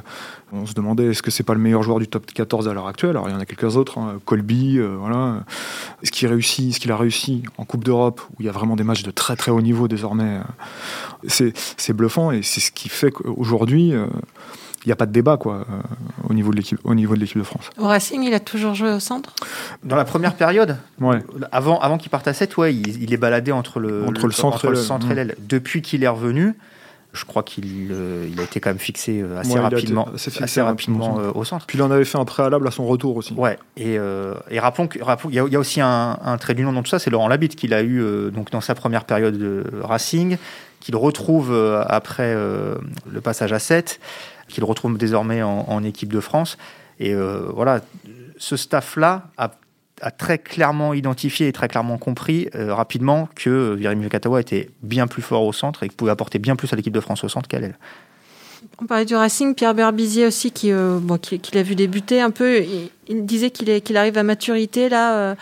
on 0.52 0.66
se 0.66 0.72
demandait 0.72 1.06
est-ce 1.06 1.22
que 1.22 1.30
c'est 1.30 1.42
pas 1.42 1.54
le 1.54 1.60
meilleur 1.60 1.82
joueur 1.82 1.98
du 1.98 2.08
top 2.08 2.26
14 2.26 2.68
à 2.68 2.74
l'heure 2.74 2.86
actuelle 2.86 3.10
Alors 3.10 3.28
il 3.28 3.32
y 3.32 3.34
en 3.34 3.40
a 3.40 3.46
quelques 3.46 3.76
autres, 3.76 3.98
hein, 3.98 4.18
Colby, 4.24 4.78
euh, 4.78 4.96
voilà. 4.98 5.44
Est-ce 6.02 6.10
qu'il 6.10 6.28
réussit, 6.28 6.74
ce 6.74 6.80
qu'il 6.80 6.90
a 6.90 6.96
réussi 6.96 7.42
en 7.58 7.64
Coupe 7.64 7.84
d'Europe 7.84 8.20
où 8.30 8.36
il 8.40 8.46
y 8.46 8.48
a 8.48 8.52
vraiment 8.52 8.76
des 8.76 8.84
matchs 8.84 9.02
de 9.02 9.10
très 9.10 9.36
très 9.36 9.50
haut 9.50 9.60
niveau 9.60 9.88
désormais 9.88 10.40
euh, 11.30 11.50
C'est 11.76 11.92
bluffant 11.92 12.32
et 12.32 12.42
c'est 12.42 12.60
ce 12.60 12.72
qui 12.72 12.88
fait 12.88 13.10
qu'aujourd'hui 13.10 13.92
euh, 13.92 14.06
il 14.84 14.88
n'y 14.88 14.92
a 14.92 14.96
pas 14.96 15.06
de 15.06 15.12
débat 15.12 15.36
quoi, 15.36 15.66
au 16.28 16.34
niveau 16.34 16.50
de 16.50 16.56
l'équipe 16.56 16.78
au 16.84 16.94
niveau 16.94 17.14
de 17.14 17.20
l'équipe 17.20 17.38
de 17.38 17.42
France. 17.42 17.70
Au 17.78 17.86
Racing, 17.86 18.22
il 18.22 18.34
a 18.34 18.40
toujours 18.40 18.74
joué 18.74 18.92
au 18.92 19.00
centre? 19.00 19.34
Dans 19.84 19.96
la 19.96 20.04
première 20.04 20.34
période? 20.34 20.76
Ouais. 21.00 21.18
Avant, 21.52 21.78
avant 21.80 21.98
qu'il 21.98 22.10
parte 22.10 22.28
à 22.28 22.32
7, 22.32 22.56
ouais, 22.56 22.74
il, 22.74 23.12
est 23.12 23.16
baladé 23.16 23.52
entre 23.52 23.80
le, 23.80 24.04
entre 24.04 24.26
le, 24.26 24.32
centre, 24.32 24.56
entre 24.56 24.70
le 24.70 24.76
centre 24.76 25.10
et 25.10 25.14
l'aile. 25.14 25.36
Depuis 25.40 25.82
qu'il 25.82 26.04
est 26.04 26.08
revenu, 26.08 26.54
je 27.12 27.24
crois 27.24 27.42
qu'il 27.42 27.88
euh, 27.90 28.28
il 28.30 28.38
a 28.38 28.42
été 28.42 28.60
quand 28.60 28.70
même 28.70 28.78
fixé 28.78 29.20
euh, 29.20 29.40
assez 29.40 29.58
rapidement, 29.58 30.08
assez, 30.14 30.60
rapidement 30.60 31.18
euh, 31.18 31.32
au 31.34 31.44
centre. 31.44 31.66
Puis 31.66 31.78
il 31.78 31.82
en 31.82 31.90
avait 31.90 32.04
fait 32.04 32.18
un 32.18 32.24
préalable 32.24 32.66
à 32.68 32.70
son 32.70 32.86
retour 32.86 33.16
aussi. 33.16 33.34
Ouais. 33.34 33.58
Et, 33.76 33.94
et 33.94 34.60
rappelons 34.60 34.88
qu'il 34.88 35.02
y, 35.02 35.34
y, 35.34 35.56
a 35.56 35.58
aussi 35.58 35.80
un, 35.80 36.18
un, 36.22 36.36
trait 36.38 36.54
d'union 36.54 36.72
dans 36.72 36.82
tout 36.82 36.90
ça, 36.90 36.98
c'est 36.98 37.10
Laurent 37.10 37.28
Labitte 37.28 37.56
qu'il 37.56 37.74
a 37.74 37.82
eu 37.82 38.30
donc 38.30 38.50
dans 38.50 38.60
sa 38.60 38.74
première 38.74 39.04
période 39.04 39.36
de 39.36 39.64
Racing, 39.82 40.36
qu'il 40.80 40.96
retrouve 40.96 41.54
après 41.88 42.34
le 42.34 43.20
passage 43.22 43.52
à 43.52 43.58
7 43.58 44.00
qu'il 44.48 44.64
retrouve 44.64 44.98
désormais 44.98 45.42
en, 45.42 45.82
équipe 45.84 46.12
de 46.12 46.20
France. 46.20 46.58
Et 46.98 47.14
euh, 47.14 47.50
voilà, 47.54 47.80
ce 48.38 48.56
staff-là 48.56 49.30
a, 49.36 49.50
très 50.16 50.38
clairement 50.38 50.94
identifié 50.94 51.48
et 51.48 51.52
très 51.52 51.66
clairement 51.66 51.98
compris 51.98 52.48
euh, 52.54 52.72
rapidement 52.72 53.28
que 53.34 53.74
Virimi 53.74 54.08
Katawa 54.08 54.40
était 54.40 54.70
bien 54.82 55.08
plus 55.08 55.22
fort 55.22 55.44
au 55.44 55.52
centre 55.52 55.82
et 55.82 55.88
pouvait 55.88 56.12
apporter 56.12 56.38
bien 56.38 56.54
plus 56.54 56.72
à 56.72 56.76
l'équipe 56.76 56.92
de 56.92 57.00
France 57.00 57.24
au 57.24 57.28
centre 57.28 57.48
qu'elle. 57.48 57.64
Elle. 57.64 57.78
On 58.80 58.86
parlait 58.86 59.04
du 59.04 59.16
Racing, 59.16 59.54
Pierre 59.54 59.74
Berbizier 59.74 60.26
aussi, 60.26 60.52
qui, 60.52 60.70
euh, 60.72 61.00
qui, 61.20 61.54
l'a 61.54 61.62
vu 61.62 61.74
débuter 61.74 62.20
un 62.20 62.30
peu. 62.30 62.62
Il, 63.08 63.26
disait 63.26 63.50
qu'il 63.50 63.96
arrive 63.96 64.18
à 64.18 64.22
maturité, 64.22 64.88
là, 64.88 65.36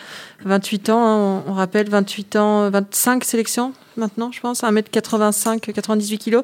28 0.44 0.90
ans, 0.90 1.38
hein, 1.38 1.42
on, 1.46 1.52
rappelle, 1.52 1.88
28 1.88 2.36
ans, 2.36 2.70
25 2.70 3.24
sélections 3.24 3.72
maintenant, 3.96 4.30
je 4.32 4.40
pense, 4.40 4.62
1m85, 4.62 5.60
98 5.60 6.18
kg. 6.18 6.40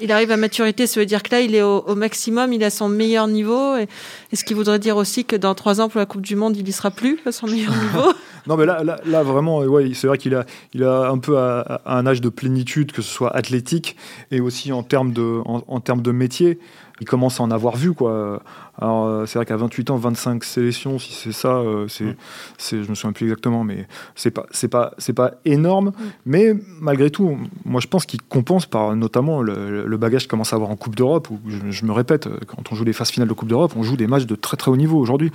Il 0.00 0.12
arrive 0.12 0.30
à 0.30 0.36
maturité, 0.36 0.86
ça 0.86 1.00
veut 1.00 1.06
dire 1.06 1.22
que 1.22 1.30
là, 1.30 1.40
il 1.40 1.54
est 1.54 1.62
au, 1.62 1.94
maximum, 1.94 2.52
il 2.52 2.62
à 2.64 2.70
son 2.70 2.88
meilleur 2.88 3.26
niveau. 3.28 3.76
Et, 3.76 3.88
ce 4.32 4.44
qui 4.44 4.54
voudrait 4.54 4.78
dire 4.78 4.96
aussi 4.96 5.24
que 5.24 5.36
dans 5.36 5.54
trois 5.54 5.80
ans, 5.80 5.88
pour 5.88 5.98
la 5.98 6.06
Coupe 6.06 6.22
du 6.22 6.36
Monde, 6.36 6.56
il 6.56 6.64
n'y 6.64 6.72
sera 6.72 6.90
plus 6.90 7.18
à 7.26 7.32
son 7.32 7.46
meilleur 7.46 7.72
niveau. 7.82 8.12
non, 8.46 8.56
mais 8.56 8.66
là, 8.66 8.82
là, 8.82 9.22
vraiment, 9.22 9.60
ouais, 9.60 9.90
c'est 9.94 10.06
vrai 10.06 10.18
qu'il 10.18 10.34
a, 10.34 10.44
il 10.74 10.84
a 10.84 11.08
un 11.08 11.18
peu 11.18 11.38
à, 11.38 11.80
un 11.86 12.06
âge 12.06 12.20
de 12.20 12.28
plénitude, 12.28 12.92
que 12.92 13.02
ce 13.02 13.10
soit 13.10 13.34
athlétique 13.34 13.96
et 14.30 14.40
aussi 14.40 14.72
en 14.72 14.82
termes 14.82 15.12
de, 15.12 15.40
en, 15.44 15.80
termes 15.80 16.02
de 16.02 16.12
métier. 16.12 16.58
il 17.00 17.06
commence 17.06 17.40
à 17.40 17.42
en 17.42 17.50
avoir 17.50 17.76
vu. 17.76 17.92
Quoi. 17.92 18.42
Alors, 18.80 19.06
euh, 19.06 19.26
c'est 19.26 19.38
vrai 19.38 19.46
qu'à 19.46 19.56
28 19.56 19.90
ans, 19.90 19.96
25 19.96 20.44
sélections, 20.44 20.98
si 20.98 21.12
c'est 21.12 21.32
ça, 21.32 21.48
euh, 21.56 21.88
c'est, 21.88 22.04
Mm. 22.04 22.14
c'est, 22.58 22.82
je 22.84 22.88
me 22.90 22.94
souviens 22.94 23.12
plus 23.12 23.26
exactement, 23.26 23.64
mais 23.64 23.86
c'est 24.14 24.30
pas, 24.30 24.46
c'est 24.52 24.68
pas, 24.68 24.92
c'est 24.98 25.12
pas 25.12 25.32
énorme. 25.44 25.92
Mais 26.26 26.54
malgré 26.80 27.10
tout, 27.10 27.36
moi, 27.64 27.80
je 27.80 27.88
pense 27.88 28.06
qu'il 28.06 28.22
compense 28.22 28.66
par 28.66 28.94
notamment 28.94 29.42
le, 29.42 29.84
le 29.86 29.96
bagage 29.96 30.22
qu'il 30.22 30.30
commence 30.30 30.52
à 30.52 30.56
avoir 30.56 30.70
en 30.70 30.76
Coupe 30.76 30.94
d'Europe. 30.94 31.28
Où 31.30 31.38
je, 31.48 31.58
je 31.70 31.84
me 31.84 31.92
répète, 31.92 32.28
quand 32.46 32.70
on 32.70 32.74
joue 32.76 32.84
les 32.84 32.92
phases 32.92 33.10
finales 33.10 33.28
de 33.28 33.32
Coupe 33.34 33.48
d'Europe, 33.48 33.72
on 33.76 33.82
joue 33.82 33.96
des 33.96 34.06
matchs 34.06 34.26
de 34.26 34.34
très 34.36 34.56
très 34.56 34.70
haut 34.70 34.76
niveau 34.76 34.98
aujourd'hui. 34.98 35.32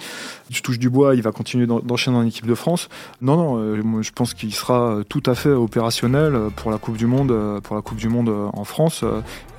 Je 0.50 0.62
touche 0.62 0.80
du 0.80 0.90
bois, 0.90 1.14
il 1.16 1.22
va 1.22 1.32
continuer 1.32 1.66
d'en- 1.68 1.80
d'enchaîner 1.82 2.18
en 2.18 2.24
équipe 2.26 2.46
de 2.48 2.56
France. 2.56 2.88
Non, 3.22 3.36
non, 3.36 3.58
euh, 3.60 3.82
moi, 3.84 4.02
je 4.02 4.12
pense 4.12 4.34
qu'il 4.34 4.54
sera 4.54 5.00
tout 5.10 5.24
à 5.26 5.36
fait 5.36 5.52
opérationnel 5.52 6.38
pour 6.56 6.72
la 6.72 6.78
Coupe 6.78 6.96
du 6.98 7.08
Monde, 7.08 7.34
pour 7.64 7.76
la 7.76 7.82
Coupe 7.82 7.98
du 7.98 8.08
Monde 8.08 8.30
en 8.54 8.64
France 8.64 9.04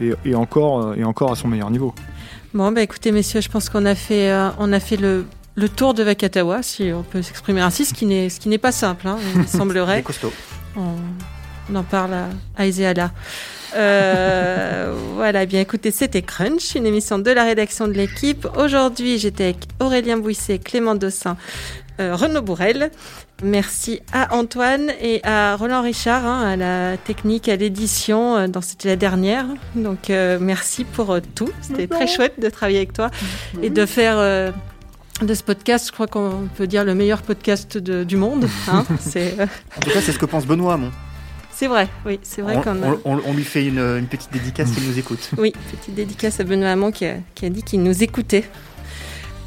et, 0.01 0.13
et 0.25 0.35
encore, 0.35 0.95
et 0.97 1.05
encore 1.05 1.33
à 1.33 1.37
son 1.37 1.49
meilleur 1.49 1.71
niveau. 1.71 1.95
Bon, 2.55 2.71
bah 2.71 2.83
écoutez, 2.83 3.11
messieurs, 3.11 3.41
je 3.41 3.49
pense 3.49 3.69
qu'on 3.69 3.85
a 3.85 3.97
fait, 3.97 4.31
euh, 4.31 4.49
on 4.61 4.73
a 4.73 4.79
fait 4.79 4.97
le, 4.97 5.27
le 5.57 5.69
tour 5.69 5.93
de 5.93 6.05
Vakatawa, 6.05 6.63
si 6.63 6.93
on 6.95 7.03
peut 7.03 7.21
s'exprimer 7.21 7.61
ainsi, 7.61 7.85
ce 7.85 7.93
qui 7.93 8.07
n'est, 8.07 8.29
ce 8.29 8.39
qui 8.39 8.49
n'est 8.49 8.59
pas 8.59 8.71
simple, 8.71 9.09
hein, 9.09 9.19
il 9.35 9.49
semblerait. 9.49 10.03
costaud. 10.05 10.33
On, 10.77 10.93
on 11.73 11.75
en 11.75 11.83
parle 11.83 12.15
à, 12.15 12.29
à 12.57 12.67
Ezéala. 12.67 13.11
Euh, 13.75 14.95
voilà, 15.17 15.47
bien 15.47 15.61
écoutez, 15.61 15.91
c'était 15.91 16.23
Crunch, 16.23 16.77
une 16.77 16.87
émission 16.87 17.19
de 17.19 17.31
la 17.33 17.43
rédaction 17.43 17.89
de 17.89 17.95
l'équipe. 17.95 18.47
Aujourd'hui, 18.57 19.19
j'étais 19.19 19.45
avec 19.45 19.57
Aurélien 19.81 20.17
Bouisset, 20.19 20.61
Clément 20.61 20.95
Dossin, 20.95 21.37
euh, 22.01 22.15
Renaud 22.15 22.43
Bourrel. 22.43 22.93
Merci 23.45 24.01
à 24.13 24.35
Antoine 24.35 24.91
et 25.03 25.21
à 25.23 25.55
Roland 25.57 25.83
Richard, 25.83 26.25
hein, 26.25 26.43
à 26.53 26.57
la 26.57 26.97
technique, 26.97 27.49
à 27.49 27.57
l'édition. 27.57 28.37
euh, 28.37 28.49
dans 28.49 28.63
C'était 28.63 28.89
la 28.89 28.97
dernière. 28.97 29.45
Donc, 29.77 30.09
euh, 30.09 30.39
merci 30.41 30.85
pour 30.85 31.11
euh, 31.13 31.21
tout. 31.35 31.51
C'était 31.61 31.87
très 31.87 32.07
chouette 32.07 32.41
de 32.41 32.49
travailler 32.49 32.79
avec 32.79 32.95
toi 32.95 33.11
et 33.63 33.69
de 33.71 33.85
faire 33.87 34.15
euh, 34.19 34.51
de 35.21 35.35
ce 35.35 35.43
podcast, 35.43 35.87
je 35.89 35.93
crois 35.93 36.07
qu'on 36.07 36.49
peut 36.57 36.67
dire 36.67 36.85
le 36.85 36.95
meilleur 36.95 37.21
podcast 37.23 37.77
de- 37.77 38.03
du 38.03 38.17
monde. 38.17 38.49
hein. 38.69 38.85
C'est 38.99 39.39
euh, 39.39 39.47
En 39.77 39.81
tout 39.81 39.91
cas, 39.91 40.01
c'est 40.01 40.13
ce 40.13 40.19
que 40.19 40.27
pense 40.27 40.47
Benoît 40.47 40.75
Hamon. 40.75 40.91
c'est 41.53 41.69
vrai, 41.69 41.89
oui, 42.07 42.19
c'est 42.23 42.41
vrai 42.43 42.57
On, 42.57 42.63
qu'on 42.63 42.83
a... 42.83 42.87
on- 42.89 43.01
on- 43.05 43.21
on 43.27 43.33
lui 43.35 43.45
fait 43.45 43.67
une, 43.67 43.79
une 43.79 44.07
petite 44.07 44.33
dédicace 44.33 44.71
s'il 44.71 44.89
nous 44.89 44.99
écoute. 44.99 45.31
Oui, 45.39 45.53
petite 45.79 45.95
dédicace 45.95 46.41
à 46.41 46.45
Benoît 46.45 46.71
Hamon 46.71 46.91
qui 46.91 47.05
a, 47.07 47.17
qui 47.35 47.45
a 47.47 47.51
dit 47.51 47.63
qu'il 47.63 47.83
nous 47.83 48.03
écoutait. 48.03 48.45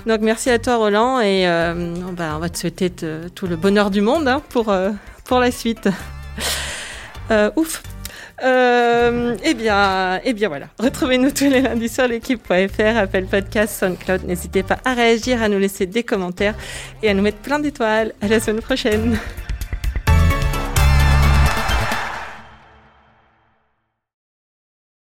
Donc 0.08 0.22
merci 0.22 0.50
à 0.50 0.58
toi 0.58 0.78
Roland 0.78 1.20
et 1.20 1.46
euh, 1.48 1.74
on 2.08 2.14
va 2.40 2.50
te 2.50 2.58
souhaiter 2.58 2.90
te- 2.90 3.28
tout 3.30 3.46
le 3.46 3.58
bonheur 3.58 3.92
du 3.92 4.00
monde 4.02 4.28
hein, 4.28 4.42
pour, 4.50 4.70
euh, 4.70 4.92
pour 5.26 5.40
la 5.40 5.52
suite. 5.52 5.90
Euh, 7.30 7.52
ouf. 7.58 7.84
Eh 8.42 9.54
bien, 9.56 10.22
eh 10.24 10.34
bien 10.34 10.48
voilà. 10.48 10.68
Retrouvez-nous 10.80 11.32
tous 11.32 11.50
les 11.50 11.60
lundis 11.62 11.90
sur 11.90 12.08
l'équipe.fr, 12.08 12.98
Apple 12.98 13.26
Podcast, 13.26 13.78
SoundCloud. 13.80 14.24
N'hésitez 14.26 14.64
pas 14.64 14.78
à 14.86 14.94
réagir, 14.94 15.42
à 15.44 15.50
nous 15.50 15.60
laisser 15.60 15.88
des 15.88 16.04
commentaires 16.04 16.56
et 17.04 17.10
à 17.10 17.14
nous 17.14 17.24
mettre 17.24 17.40
plein 17.40 17.60
d'étoiles. 17.60 18.14
À 18.22 18.28
la 18.28 18.40
semaine 18.40 18.62
prochaine. 18.62 19.18